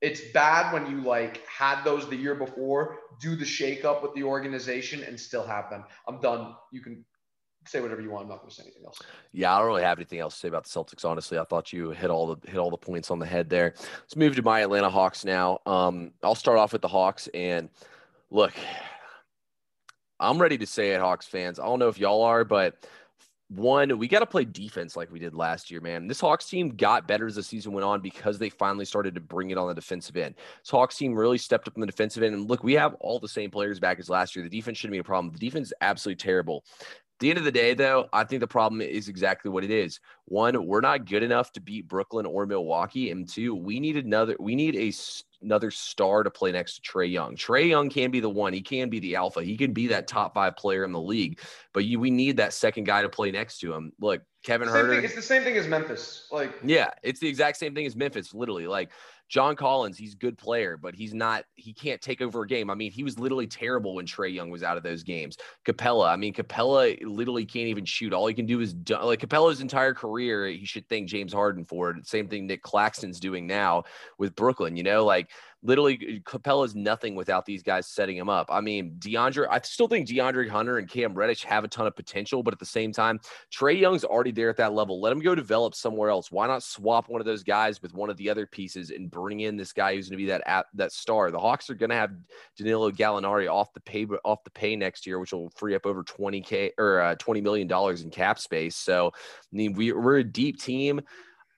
[0.01, 4.24] it's bad when you like had those the year before, do the shakeup with the
[4.24, 5.86] organization and still have them.
[6.08, 6.55] I'm done.
[6.72, 7.05] You can
[7.68, 8.24] say whatever you want.
[8.24, 8.99] I'm not going to say anything else.
[9.32, 11.05] Yeah, I don't really have anything else to say about the Celtics.
[11.05, 13.74] Honestly, I thought you hit all the hit all the points on the head there.
[13.76, 15.59] Let's move to my Atlanta Hawks now.
[15.65, 17.70] Um, I'll start off with the Hawks and
[18.30, 18.53] look,
[20.20, 21.59] I'm ready to say it, Hawks fans.
[21.59, 22.88] I don't know if y'all are, but
[23.49, 26.07] one, we got to play defense like we did last year, man.
[26.07, 29.22] This Hawks team got better as the season went on because they finally started to
[29.22, 30.36] bring it on the defensive end.
[30.61, 32.36] This Hawks team really stepped up on the defensive end.
[32.36, 34.43] And look, we have all the same players back as last year.
[34.43, 35.32] The defense shouldn't be a problem.
[35.32, 36.65] The defense is absolutely terrible
[37.20, 39.99] the end of the day, though, I think the problem is exactly what it is.
[40.26, 44.36] One, we're not good enough to beat Brooklyn or Milwaukee, and two, we need another.
[44.39, 44.93] We need a
[45.41, 47.36] another star to play next to Trae Young.
[47.36, 48.53] Trae Young can be the one.
[48.53, 49.43] He can be the alpha.
[49.43, 51.39] He can be that top five player in the league.
[51.74, 53.93] But you, we need that second guy to play next to him.
[53.99, 55.03] Look, Kevin Huerter.
[55.03, 56.28] it's the same thing as Memphis.
[56.32, 58.34] Like, yeah, it's the exact same thing as Memphis.
[58.34, 58.91] Literally, like
[59.30, 62.69] John Collins, he's a good player, but he's not, he can't take over a game.
[62.69, 65.38] I mean, he was literally terrible when Trae Young was out of those games.
[65.65, 68.13] Capela, I mean, Capela literally can't even shoot.
[68.13, 71.91] All he can do is like Capela's entire career, he should thank James Harden for
[71.91, 72.07] it.
[72.07, 73.84] Same thing Nick Claxton's doing now
[74.17, 75.30] with Brooklyn, you know, like
[75.64, 78.47] literally Capela's nothing without these guys setting him up.
[78.51, 81.95] I mean, DeAndre, I still think DeAndre Hunter and Cam Reddish have a ton of
[81.95, 83.20] potential, but at the same time,
[83.51, 85.01] Trae Young's already there at that level.
[85.01, 86.32] Let him go develop somewhere else.
[86.32, 89.41] Why not swap one of those guys with one of the other pieces and bring
[89.41, 91.32] in this guy who's going to be that that star?
[91.32, 92.12] The Hawks are going to have
[92.58, 96.03] Danilo Gallinari off the pay off the pay next year, which will free up over
[96.03, 98.76] 20k or uh, 20 million dollars in cap space.
[98.76, 101.01] So, I mean, we, we're a deep team.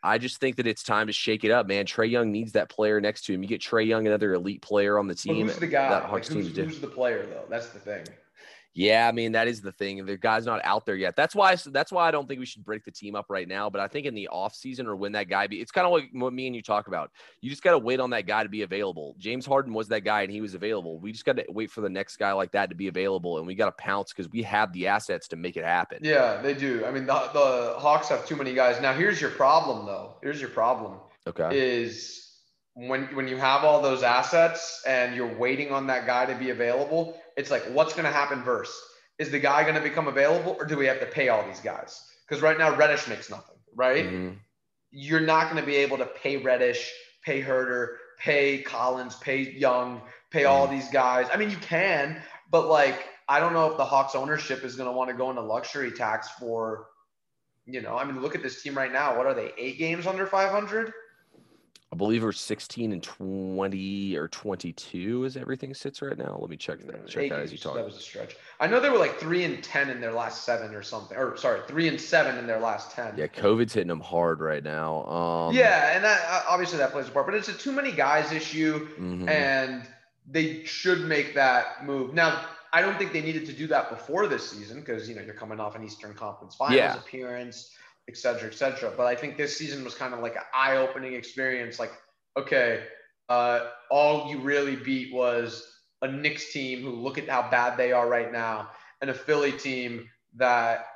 [0.02, 1.86] I just think that it's time to shake it up, man.
[1.86, 3.44] Trae Young needs that player next to him.
[3.44, 5.48] You get Trae Young, another elite player on the team.
[5.48, 5.90] But who's the guy?
[5.90, 7.44] That like, who's, who's the player though?
[7.50, 8.06] That's the thing.
[8.80, 10.06] Yeah, I mean that is the thing.
[10.06, 11.18] The guy's not out there yet.
[11.18, 11.54] That's why.
[11.56, 13.70] That's why I don't think we should break the team up right now.
[13.70, 15.92] But I think in the off season or when that guy be, it's kind of
[15.92, 17.12] like what me and you talk about.
[17.42, 19.18] You just got to wait on that guy to be available.
[19.20, 20.98] James Harden was that guy and he was available.
[20.98, 23.46] We just got to wait for the next guy like that to be available, and
[23.46, 26.00] we got to pounce because we have the assets to make it happen.
[26.02, 26.86] Yeah, they do.
[26.86, 28.82] I mean, the, the Hawks have too many guys.
[28.82, 30.16] Now, here's your problem, though.
[30.24, 31.00] Here's your problem.
[31.28, 31.50] Okay.
[31.52, 32.30] Is
[32.76, 36.52] when when you have all those assets and you're waiting on that guy to be
[36.52, 38.74] available, it's like what's going to happen first?
[39.18, 41.62] Is the guy going to become available, or do we have to pay all these
[41.62, 42.06] guys?
[42.28, 44.06] Because right now Reddish makes nothing, right?
[44.06, 44.34] Mm-hmm.
[44.92, 46.92] You're not going to be able to pay Reddish,
[47.24, 50.76] pay Huerter, pay Collins, pay Young, pay all mm-hmm.
[50.76, 51.28] these guys.
[51.34, 52.22] I mean, you can,
[52.52, 55.30] but like I don't know if the Hawks ownership is going to want to go
[55.30, 56.88] into luxury tax for,
[57.66, 59.18] you know, I mean, look at this team right now.
[59.18, 59.52] What are they?
[59.58, 60.92] Eight games under 500?
[61.92, 66.38] I believe we're 16 and 20 or 22 as everything sits right now.
[66.40, 67.08] Let me check that.
[67.08, 67.74] Check that as you talk.
[67.74, 68.36] That was a stretch.
[68.60, 71.18] I know they were like three and 10 in their last seven or something.
[71.18, 73.16] Or sorry, three and seven in their last 10.
[73.18, 75.04] Yeah, COVID's hitting them hard right now.
[75.06, 77.92] Um, yeah, and that uh, obviously that plays a part, but it's a too many
[77.92, 79.28] guys issue, mm-hmm.
[79.28, 79.82] and
[80.30, 82.46] they should make that move now.
[82.72, 85.34] I don't think they needed to do that before this season because you know you're
[85.34, 86.98] coming off an Eastern Conference Finals yeah.
[86.98, 87.72] appearance
[88.10, 88.92] et cetera, et cetera.
[88.96, 91.80] But I think this season was kind of like an eye opening experience.
[91.80, 91.92] Like,
[92.36, 92.84] okay,
[93.30, 97.92] uh, all you really beat was a Knicks team who look at how bad they
[97.92, 100.88] are right now, and a Philly team that,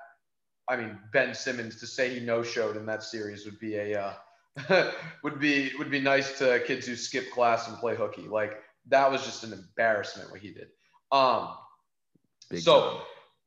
[0.68, 4.16] I mean, Ben Simmons to say he no showed in that series would be a
[4.70, 4.92] uh,
[5.24, 8.28] would be would be nice to kids who skip class and play hooky.
[8.28, 8.54] Like
[8.90, 10.70] that was just an embarrassment what he did.
[11.12, 11.50] Um,
[12.50, 12.82] Big so.
[12.82, 13.02] Time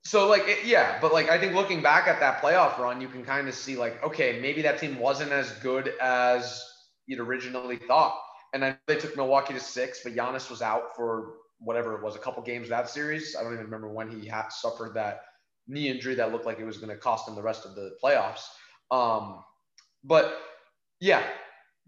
[0.07, 3.09] so like it, yeah, but like I think looking back at that playoff run, you
[3.09, 6.63] can kind of see like okay, maybe that team wasn't as good as
[7.07, 8.17] you'd originally thought.
[8.53, 12.15] And then they took Milwaukee to six, but Giannis was out for whatever it was,
[12.15, 13.35] a couple games that series.
[13.35, 15.23] I don't even remember when he had suffered that
[15.67, 17.97] knee injury that looked like it was going to cost him the rest of the
[18.03, 18.45] playoffs.
[18.91, 19.43] Um,
[20.05, 20.39] but
[21.01, 21.23] yeah,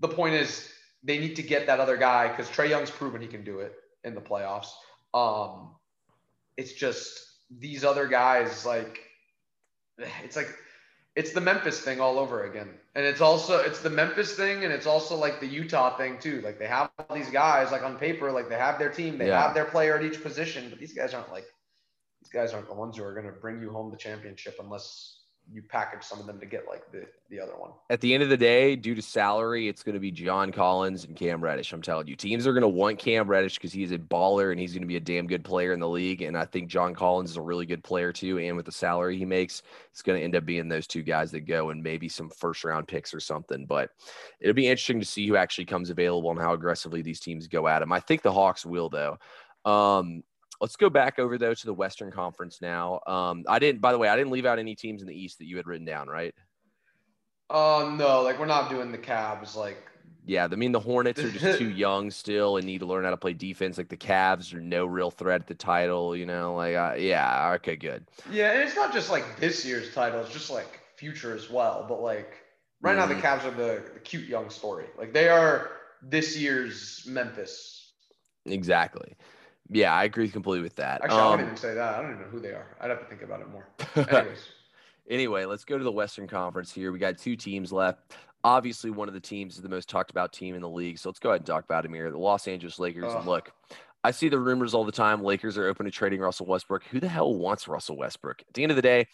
[0.00, 0.68] the point is
[1.04, 3.74] they need to get that other guy because Trae Young's proven he can do it
[4.02, 4.68] in the playoffs.
[5.14, 5.76] Um,
[6.56, 9.00] it's just these other guys like
[9.98, 10.48] it's like
[11.16, 12.68] it's the Memphis thing all over again.
[12.94, 16.40] And it's also it's the Memphis thing and it's also like the Utah thing too.
[16.42, 19.26] Like they have all these guys like on paper, like they have their team, they
[19.28, 19.42] yeah.
[19.42, 21.46] have their player at each position, but these guys aren't like
[22.22, 25.17] these guys aren't the ones who are going to bring you home the championship unless
[25.52, 27.70] you package some of them to get like the the other one.
[27.90, 31.04] At the end of the day, due to salary, it's going to be John Collins
[31.04, 31.72] and Cam Reddish.
[31.72, 34.60] I'm telling you, teams are going to want Cam Reddish because he's a baller and
[34.60, 36.22] he's going to be a damn good player in the league.
[36.22, 38.38] And I think John Collins is a really good player too.
[38.38, 41.30] And with the salary he makes, it's going to end up being those two guys
[41.32, 43.66] that go and maybe some first round picks or something.
[43.66, 43.90] But
[44.40, 47.68] it'll be interesting to see who actually comes available and how aggressively these teams go
[47.68, 47.92] at him.
[47.92, 49.18] I think the Hawks will though.
[49.64, 50.22] Um,
[50.60, 53.00] Let's go back over though to the Western Conference now.
[53.06, 55.38] Um, I didn't, by the way, I didn't leave out any teams in the East
[55.38, 56.34] that you had written down, right?
[57.50, 59.56] Uh, no, like we're not doing the Cavs.
[59.56, 59.78] Like
[60.26, 63.10] Yeah, I mean the Hornets are just too young still and need to learn how
[63.10, 63.78] to play defense.
[63.78, 66.14] Like the Cavs are no real threat at the title.
[66.14, 68.06] You know, like uh, yeah, okay, good.
[68.30, 71.86] Yeah, and it's not just like this year's title; it's just like future as well.
[71.88, 72.34] But like
[72.82, 73.00] right mm-hmm.
[73.00, 73.26] now, the mm-hmm.
[73.26, 74.86] Cavs are the, the cute young story.
[74.98, 75.70] Like they are
[76.02, 77.92] this year's Memphis.
[78.44, 79.16] Exactly.
[79.70, 81.02] Yeah, I agree completely with that.
[81.02, 81.94] Actually, um, I wouldn't even say that.
[81.94, 82.66] I don't even know who they are.
[82.80, 83.68] I'd have to think about it more.
[83.96, 84.48] Anyways.
[85.10, 86.90] anyway, let's go to the Western Conference here.
[86.92, 88.14] We got two teams left.
[88.44, 90.98] Obviously, one of the teams is the most talked about team in the league.
[90.98, 92.10] So let's go ahead and talk about them here.
[92.10, 93.12] The Los Angeles Lakers.
[93.12, 93.52] Uh, look,
[94.04, 95.22] I see the rumors all the time.
[95.22, 96.84] Lakers are open to trading Russell Westbrook.
[96.84, 98.42] Who the hell wants Russell Westbrook?
[98.46, 99.06] At the end of the day,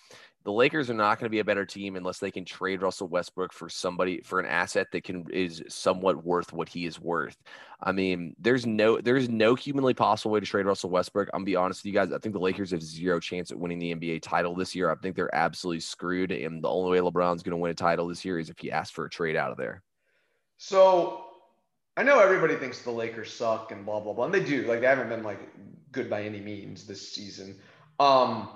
[0.44, 3.08] the Lakers are not going to be a better team unless they can trade Russell
[3.08, 7.36] Westbrook for somebody for an asset that can is somewhat worth what he is worth.
[7.82, 11.30] I mean, there's no there's no humanly possible way to trade Russell Westbrook.
[11.32, 12.12] I'm gonna be honest with you guys.
[12.12, 14.90] I think the Lakers have zero chance at winning the NBA title this year.
[14.90, 18.06] I think they're absolutely screwed, and the only way LeBron's going to win a title
[18.06, 19.82] this year is if he asks for a trade out of there.
[20.58, 21.24] So
[21.96, 24.66] I know everybody thinks the Lakers suck and blah blah blah, and they do.
[24.66, 25.40] Like they haven't been like
[25.90, 27.58] good by any means this season.
[27.98, 28.50] Um,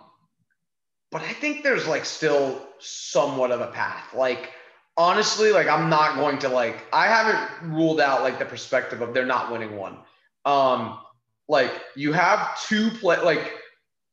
[1.10, 4.14] but I think there's like still somewhat of a path.
[4.14, 4.50] Like
[4.96, 9.14] honestly, like I'm not going to like I haven't ruled out like the perspective of
[9.14, 9.98] they're not winning one.
[10.44, 10.98] Um,
[11.48, 13.52] like you have two play like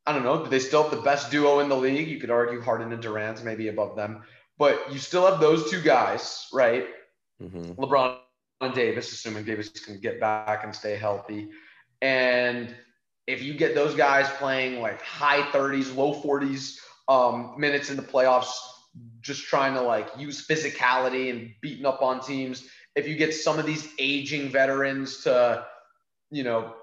[0.06, 2.08] I don't know, do they still have the best duo in the league?
[2.08, 4.22] You could argue Harden and Durant's maybe above them,
[4.58, 6.86] but you still have those two guys, right?
[7.42, 7.82] Mm-hmm.
[7.82, 8.18] LeBron
[8.62, 11.50] and Davis, assuming Davis can get back and stay healthy.
[12.02, 12.76] And
[13.26, 16.78] if you get those guys playing like high 30s, low 40s
[17.08, 18.52] um, minutes in the playoffs,
[19.22, 22.68] just trying to like use physicality and beating up on teams.
[22.96, 25.66] If you get some of these aging veterans to,
[26.32, 26.74] you know,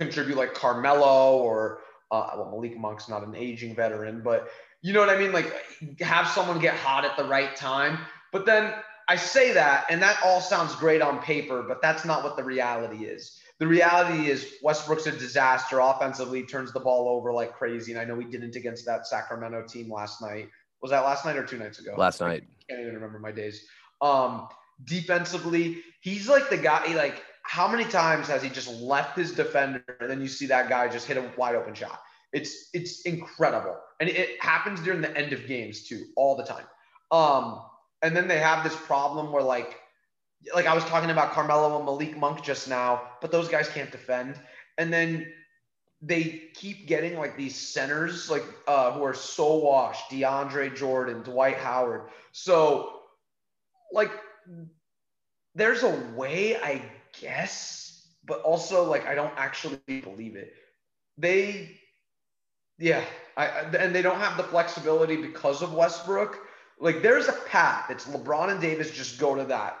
[0.00, 4.48] contribute like Carmelo or uh, well, Malik Monk's not an aging veteran, but
[4.80, 5.32] you know what I mean?
[5.32, 5.52] Like
[6.00, 7.98] have someone get hot at the right time.
[8.32, 8.72] But then
[9.08, 12.44] I say that, and that all sounds great on paper, but that's not what the
[12.44, 13.40] reality is.
[13.58, 17.92] The reality is Westbrook's a disaster offensively, turns the ball over like crazy.
[17.92, 20.48] And I know he didn't against that Sacramento team last night.
[20.80, 21.94] Was that last night or two nights ago?
[21.96, 22.44] Last night.
[22.44, 23.66] I can't even remember my days.
[24.00, 24.48] Um,
[24.84, 29.82] defensively, he's like the guy, like, how many times has he just left his defender
[30.00, 32.00] and then you see that guy just hit a wide open shot?
[32.32, 33.76] It's it's incredible.
[34.00, 36.66] And it happens during the end of games too, all the time.
[37.10, 37.62] Um,
[38.02, 39.80] and then they have this problem where like
[40.54, 43.90] like I was talking about Carmelo and Malik Monk just now, but those guys can't
[43.90, 44.36] defend.
[44.76, 45.32] And then
[46.00, 51.56] they keep getting like these centers like uh, who are so washed, DeAndre Jordan, Dwight
[51.58, 52.02] Howard.
[52.32, 53.00] So
[53.92, 54.10] like
[55.54, 56.82] there's a way, I
[57.20, 60.54] guess, but also like I don't actually believe it.
[61.16, 61.80] They
[62.78, 63.02] yeah,
[63.36, 66.38] I, and they don't have the flexibility because of Westbrook.
[66.78, 67.90] Like there's a path.
[67.90, 69.80] It's LeBron and Davis just go to that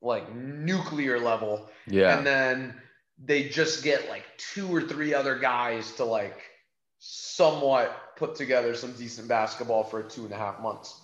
[0.00, 1.68] like nuclear level.
[1.86, 2.16] Yeah.
[2.16, 2.74] And then
[3.22, 6.42] they just get like two or three other guys to like
[6.98, 11.00] somewhat put together some decent basketball for two and a half months.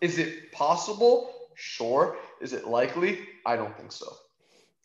[0.00, 1.32] Is it possible?
[1.54, 2.16] Sure.
[2.40, 3.20] Is it likely?
[3.46, 4.12] I don't think so.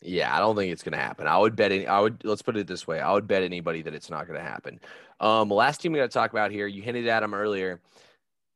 [0.00, 1.26] Yeah, I don't think it's going to happen.
[1.26, 3.00] I would bet any, I would let's put it this way.
[3.00, 4.80] I would bet anybody that it's not going to happen.
[5.18, 7.80] Um last team we got to talk about here, you hinted at them earlier.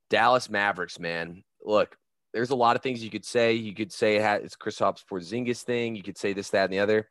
[0.09, 1.43] Dallas Mavericks, man.
[1.65, 1.97] Look,
[2.33, 3.53] there's a lot of things you could say.
[3.55, 5.95] You could say it has, it's Kristaps Porzingis thing.
[5.97, 7.09] You could say this, that, and the other.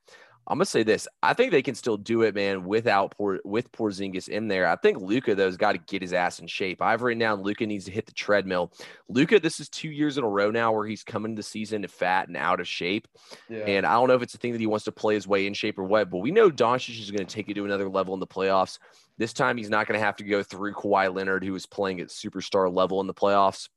[0.48, 1.08] I'm gonna say this.
[1.22, 4.68] I think they can still do it, man, without Por, with Porzingis in there.
[4.68, 6.82] I think Luka though has got to get his ass in shape.
[6.82, 8.74] I've written down Luka needs to hit the treadmill.
[9.08, 12.28] Luka, this is two years in a row now where he's coming the season fat
[12.28, 13.08] and out of shape.
[13.50, 13.60] Yeah.
[13.60, 15.46] And I don't know if it's a thing that he wants to play his way
[15.46, 17.88] in shape or what, but we know Doncic is going to take it to another
[17.88, 18.80] level in the playoffs.
[19.20, 22.02] This time he's not going to have to go through Kawhi Leonard, who was playing
[22.02, 23.70] at superstar level in the playoffs.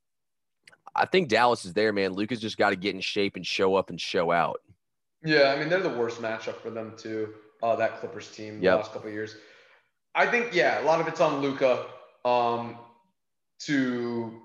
[0.96, 2.12] I think Dallas is there, man.
[2.12, 4.60] Luka's just got to get in shape and show up and show out.
[5.24, 7.34] Yeah, I mean they're the worst matchup for them too.
[7.62, 8.72] Uh, that Clippers team yep.
[8.72, 9.36] the last couple years.
[10.14, 11.86] I think yeah, a lot of it's on Luka
[12.24, 12.76] um,
[13.60, 14.40] to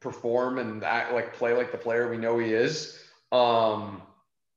[0.00, 2.98] perform and act like play like the player we know he is,
[3.32, 4.02] um,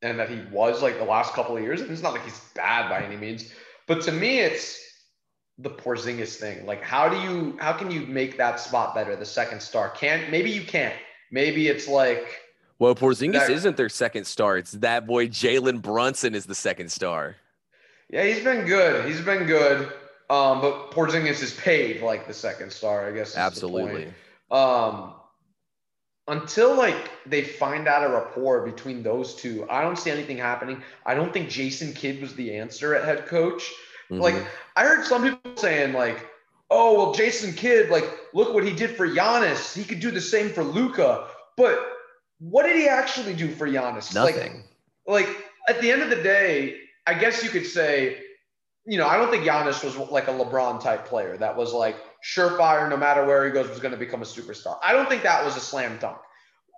[0.01, 1.81] and that he was like the last couple of years.
[1.81, 3.51] And it's not like he's bad by any means,
[3.87, 4.84] but to me, it's
[5.57, 6.65] the Porzingis thing.
[6.65, 9.15] Like, how do you how can you make that spot better?
[9.15, 10.29] The second star can't.
[10.29, 10.95] Maybe you can't.
[11.31, 12.41] Maybe it's like.
[12.77, 14.57] Well, Porzingis that, isn't their second star.
[14.57, 17.37] It's that boy Jalen Brunson is the second star.
[18.09, 19.05] Yeah, he's been good.
[19.05, 19.87] He's been good.
[20.29, 23.37] Um, but Porzingis is paid like the second star, I guess.
[23.37, 24.07] Absolutely.
[24.51, 25.13] Um,
[26.27, 30.81] until like they find out a rapport between those two, I don't see anything happening.
[31.05, 33.71] I don't think Jason Kidd was the answer at head coach.
[34.09, 34.21] Mm-hmm.
[34.21, 34.35] Like
[34.75, 36.27] I heard some people saying like,
[36.69, 39.75] "Oh, well, Jason Kidd, like, look what he did for Giannis.
[39.75, 41.27] He could do the same for Luka,
[41.57, 41.79] But
[42.39, 44.13] what did he actually do for Giannis?
[44.13, 44.63] Nothing.
[45.07, 46.77] Like, like at the end of the day,
[47.07, 48.21] I guess you could say,
[48.85, 51.95] you know, I don't think Giannis was like a LeBron type player that was like
[52.23, 54.77] surefire, no matter where he goes, was going to become a superstar.
[54.83, 56.17] I don't think that was a slam dunk.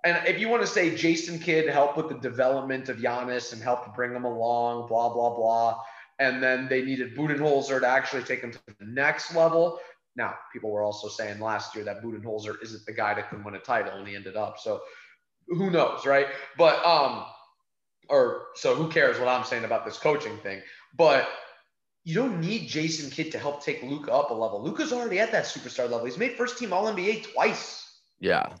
[0.04, 3.60] And if you want to say Jason Kidd helped with the development of Giannis and
[3.60, 5.80] helped bring him along, blah, blah, blah.
[6.18, 9.78] And then they needed Budenholzer to actually take him to the next level.
[10.16, 13.54] Now, people were also saying last year that Budenholzer isn't the guy that can win
[13.54, 14.58] a title, and he ended up.
[14.58, 14.82] So
[15.46, 16.26] who knows, right?
[16.56, 17.24] But um,
[18.08, 20.60] or so who cares what I'm saying about this coaching thing?
[20.96, 21.28] But
[22.04, 24.62] you don't need Jason Kidd to help take Luka up a level.
[24.62, 26.04] Luka's already at that superstar level.
[26.04, 28.00] He's made first team All NBA twice.
[28.18, 28.54] Yeah.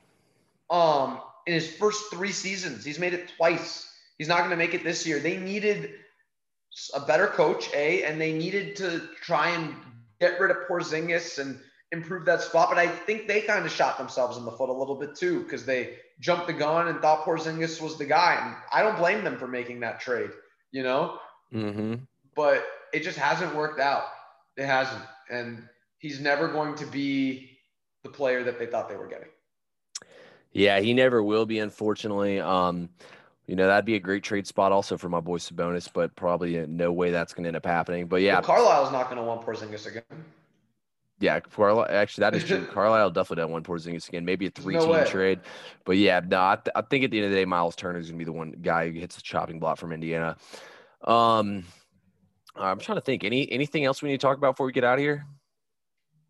[0.70, 3.90] Um, in his first three seasons, he's made it twice.
[4.18, 5.18] He's not going to make it this year.
[5.18, 5.94] They needed
[6.94, 9.74] a better coach, a, and they needed to try and
[10.20, 11.60] get rid of Porzingis and
[11.92, 12.68] improve that spot.
[12.68, 15.42] But I think they kind of shot themselves in the foot a little bit too
[15.42, 18.38] because they jumped the gun and thought Porzingis was the guy.
[18.42, 20.30] And I don't blame them for making that trade,
[20.72, 21.18] you know.
[21.52, 21.94] Mm-hmm.
[22.34, 24.04] But it just hasn't worked out.
[24.56, 27.58] It hasn't, and he's never going to be
[28.02, 29.28] the player that they thought they were getting.
[30.52, 32.40] Yeah, he never will be, unfortunately.
[32.40, 32.88] Um,
[33.48, 36.66] you know, that'd be a great trade spot also for my boy Sabonis, but probably
[36.66, 38.06] no way that's going to end up happening.
[38.06, 40.02] But yeah, well, Carlisle's not going to want Porzingis again.
[41.18, 41.86] Yeah, Carlisle.
[41.88, 42.66] Actually, that is true.
[42.72, 44.26] Carlisle definitely don't want Porzingis again.
[44.26, 45.40] Maybe a three-team no trade,
[45.86, 46.38] but yeah, no.
[46.40, 48.24] I, th- I, think at the end of the day, Miles Turner is going to
[48.24, 50.36] be the one guy who hits the chopping block from Indiana.
[51.02, 51.64] Um,
[52.54, 53.24] I'm trying to think.
[53.24, 55.24] Any anything else we need to talk about before we get out of here?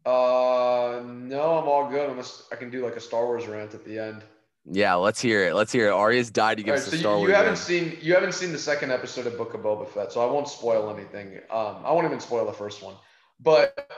[0.06, 2.10] Uh, no, I'm all good.
[2.10, 4.22] Unless I can do like a Star Wars rant at the end.
[4.70, 5.54] Yeah, let's hear it.
[5.54, 5.92] Let's hear it.
[5.92, 7.28] Arya's died give right, us so Star you, Wars.
[7.28, 10.20] You haven't seen you haven't seen the second episode of Book of Boba Fett, so
[10.20, 11.38] I won't spoil anything.
[11.50, 12.94] Um, I won't even spoil the first one.
[13.40, 13.90] But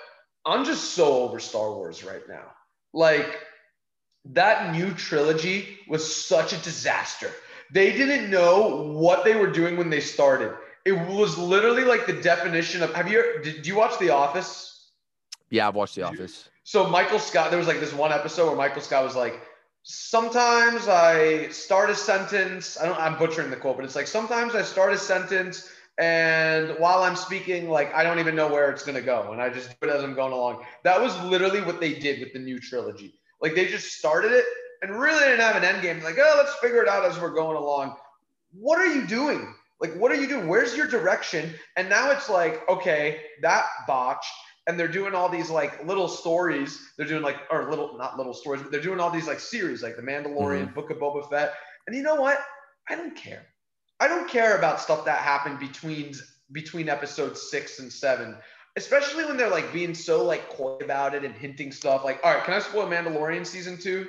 [0.47, 2.45] I'm just so over Star Wars right now.
[2.93, 3.41] Like
[4.27, 7.31] that new trilogy was such a disaster.
[7.73, 10.55] They didn't know what they were doing when they started.
[10.85, 12.95] It was literally like the definition of.
[12.95, 13.41] Have you?
[13.43, 14.93] Did you watch The Office?
[15.51, 16.49] Yeah, I've watched The Office.
[16.62, 19.41] So Michael Scott, there was like this one episode where Michael Scott was like,
[19.83, 22.78] "Sometimes I start a sentence.
[22.78, 22.99] I don't.
[22.99, 27.16] I'm butchering the quote, but it's like sometimes I start a sentence." And while I'm
[27.16, 29.95] speaking, like I don't even know where it's gonna go, and I just do it
[29.95, 30.64] as I'm going along.
[30.83, 33.20] That was literally what they did with the new trilogy.
[33.41, 34.45] Like they just started it
[34.83, 36.03] and really didn't have an end game.
[36.03, 37.97] Like, oh, let's figure it out as we're going along.
[38.53, 39.55] What are you doing?
[39.81, 40.49] Like, what are you doing?
[40.49, 41.55] Where's your direction?
[41.76, 44.33] And now it's like, okay, that botched.
[44.67, 46.81] And they're doing all these like little stories.
[46.97, 49.83] They're doing like, or little, not little stories, but they're doing all these like series,
[49.83, 50.75] like The Mandalorian, mm-hmm.
[50.75, 51.55] Book of Boba Fett.
[51.87, 52.39] And you know what?
[52.89, 53.47] I don't care.
[54.01, 56.15] I don't care about stuff that happened between
[56.53, 58.37] between episodes six and seven,
[58.77, 62.05] especially when they're like being so like coy about it and hinting stuff.
[62.05, 64.09] Like, all right, can I spoil Mandalorian season two?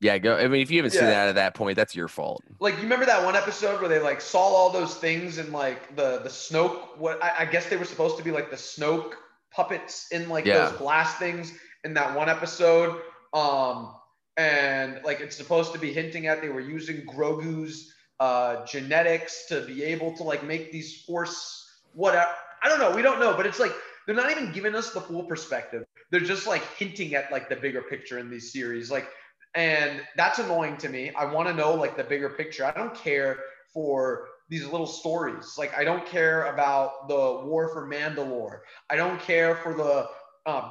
[0.00, 0.36] Yeah, go.
[0.36, 1.00] I mean, if you haven't yeah.
[1.00, 2.42] seen that at that point, that's your fault.
[2.58, 5.94] Like, you remember that one episode where they like saw all those things and like
[5.96, 6.96] the the Snoke.
[6.96, 9.12] What I, I guess they were supposed to be like the Snoke
[9.52, 10.66] puppets in like yeah.
[10.66, 11.52] those glass things
[11.84, 13.00] in that one episode.
[13.32, 13.94] Um,
[14.36, 19.62] and like it's supposed to be hinting at they were using Grogu's uh, genetics to
[19.62, 22.30] be able to like make these force whatever.
[22.62, 22.94] I don't know.
[22.94, 23.72] We don't know, but it's like
[24.06, 25.84] they're not even giving us the full perspective.
[26.10, 28.90] They're just like hinting at like the bigger picture in these series.
[28.90, 29.08] Like
[29.54, 31.10] and that's annoying to me.
[31.18, 32.64] I want to know like the bigger picture.
[32.64, 33.38] I don't care
[33.72, 35.54] for these little stories.
[35.56, 38.60] Like I don't care about the war for Mandalore.
[38.90, 40.08] I don't care for the
[40.50, 40.70] um,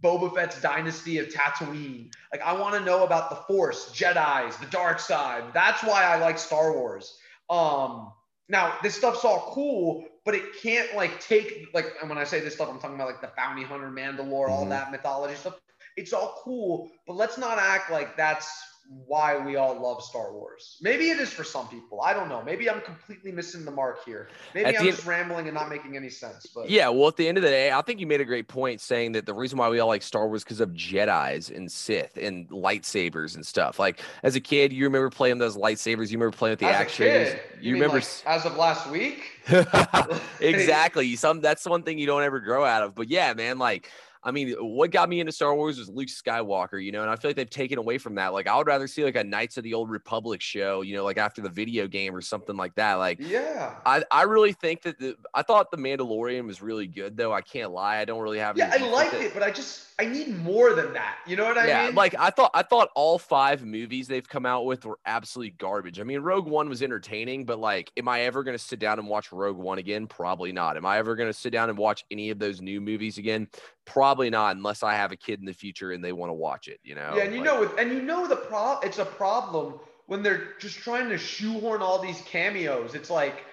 [0.00, 2.12] Boba Fett's dynasty of Tatooine.
[2.32, 5.44] Like I want to know about the Force, Jedi's, the dark side.
[5.54, 7.16] That's why I like Star Wars.
[7.48, 8.12] Um,
[8.48, 12.40] now this stuff's all cool, but it can't like take like and when I say
[12.40, 14.52] this stuff, I'm talking about like the bounty hunter, Mandalore, mm-hmm.
[14.52, 15.60] all that mythology stuff
[15.98, 18.48] it's all cool, but let's not act like that's
[18.88, 20.78] why we all love Star Wars.
[20.80, 22.00] Maybe it is for some people.
[22.00, 22.42] I don't know.
[22.42, 24.28] Maybe I'm completely missing the mark here.
[24.54, 26.46] Maybe I'm just rambling and not making any sense.
[26.46, 28.48] But yeah, well, at the end of the day, I think you made a great
[28.48, 31.70] point saying that the reason why we all like Star Wars because of Jedi's and
[31.70, 33.78] Sith and lightsabers and stuff.
[33.78, 36.10] Like as a kid, you remember playing those lightsabers.
[36.10, 37.06] You remember playing with the as action.
[37.06, 39.22] You, you remember like as of last week.
[40.40, 41.14] exactly.
[41.16, 42.94] Some that's one thing you don't ever grow out of.
[42.94, 43.90] But yeah, man, like
[44.22, 47.16] I mean, what got me into Star Wars was Luke Skywalker, you know, and I
[47.16, 48.32] feel like they've taken away from that.
[48.32, 51.04] Like, I would rather see like a Knights of the Old Republic show, you know,
[51.04, 52.94] like after the video game or something like that.
[52.94, 57.16] Like, yeah, I, I really think that the, I thought the Mandalorian was really good,
[57.16, 57.32] though.
[57.32, 58.56] I can't lie, I don't really have.
[58.56, 61.18] Yeah, I liked it, but I just I need more than that.
[61.26, 61.96] You know what I yeah, mean?
[61.96, 65.98] Like I thought, I thought all five movies they've come out with were absolutely garbage.
[65.98, 69.00] I mean, Rogue One was entertaining, but like, am I ever going to sit down
[69.00, 70.06] and watch Rogue One again?
[70.06, 70.76] Probably not.
[70.76, 73.48] Am I ever going to sit down and watch any of those new movies again?
[73.88, 76.68] Probably not, unless I have a kid in the future and they want to watch
[76.68, 76.78] it.
[76.82, 77.14] You know?
[77.16, 78.86] Yeah, and you like, know, and you know the problem.
[78.88, 82.94] It's a problem when they're just trying to shoehorn all these cameos.
[82.94, 83.44] It's like,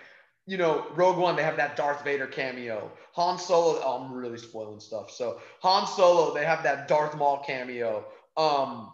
[0.46, 2.92] you know, Rogue One, they have that Darth Vader cameo.
[3.14, 5.10] Han Solo, oh, I'm really spoiling stuff.
[5.10, 8.06] So Han Solo, they have that Darth Maul cameo.
[8.38, 8.92] Um,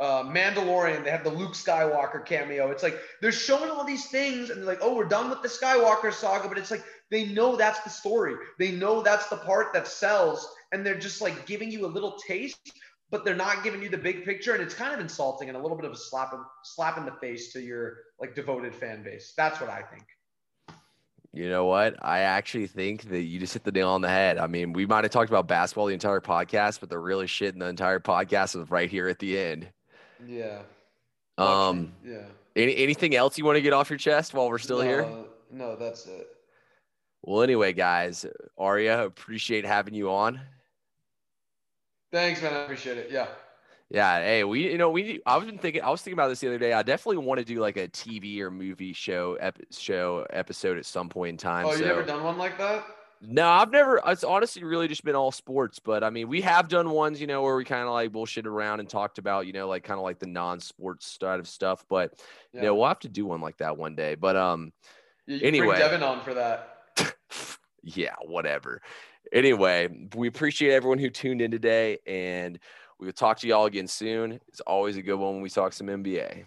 [0.00, 2.70] uh, Mandalorian, they have the Luke Skywalker cameo.
[2.70, 5.48] It's like they're showing all these things, and they're like, "Oh, we're done with the
[5.48, 8.34] Skywalker saga," but it's like they know that's the story.
[8.58, 12.16] They know that's the part that sells, and they're just like giving you a little
[12.26, 12.72] taste,
[13.10, 15.60] but they're not giving you the big picture, and it's kind of insulting and a
[15.60, 19.02] little bit of a slap of, slap in the face to your like devoted fan
[19.02, 19.34] base.
[19.36, 20.04] That's what I think.
[21.32, 21.96] You know what?
[22.00, 24.38] I actually think that you just hit the nail on the head.
[24.38, 27.54] I mean, we might have talked about basketball the entire podcast, but the really shit
[27.54, 29.68] in the entire podcast is right here at the end.
[30.26, 30.60] Yeah.
[31.36, 31.92] Um.
[32.04, 32.22] Yeah.
[32.54, 35.08] Any, anything else you want to get off your chest while we're still no, here?
[35.50, 36.33] No, that's it.
[37.26, 38.26] Well, anyway, guys,
[38.58, 40.40] Arya, appreciate having you on.
[42.12, 42.52] Thanks, man.
[42.52, 43.10] I appreciate it.
[43.10, 43.26] Yeah.
[43.90, 44.20] Yeah.
[44.20, 46.48] Hey, we, you know, we, I was been thinking, I was thinking about this the
[46.48, 46.72] other day.
[46.72, 50.86] I definitely want to do like a TV or movie show, ep- show episode at
[50.86, 51.66] some point in time.
[51.66, 52.84] Oh, you so- never done one like that?
[53.26, 54.02] No, I've never.
[54.06, 55.78] It's honestly really just been all sports.
[55.78, 58.46] But I mean, we have done ones, you know, where we kind of like bullshit
[58.46, 61.86] around and talked about, you know, like kind of like the non-sports side of stuff.
[61.88, 62.20] But
[62.52, 62.60] Yeah.
[62.60, 64.14] you know, we'll have to do one like that one day.
[64.14, 64.72] But um,
[65.26, 65.66] You, you Anyway.
[65.68, 66.73] bring Devin on for that.
[67.84, 68.80] Yeah, whatever.
[69.32, 72.58] Anyway, we appreciate everyone who tuned in today, and
[72.98, 74.40] we will talk to y'all again soon.
[74.48, 76.44] It's always a good one when we talk some NBA.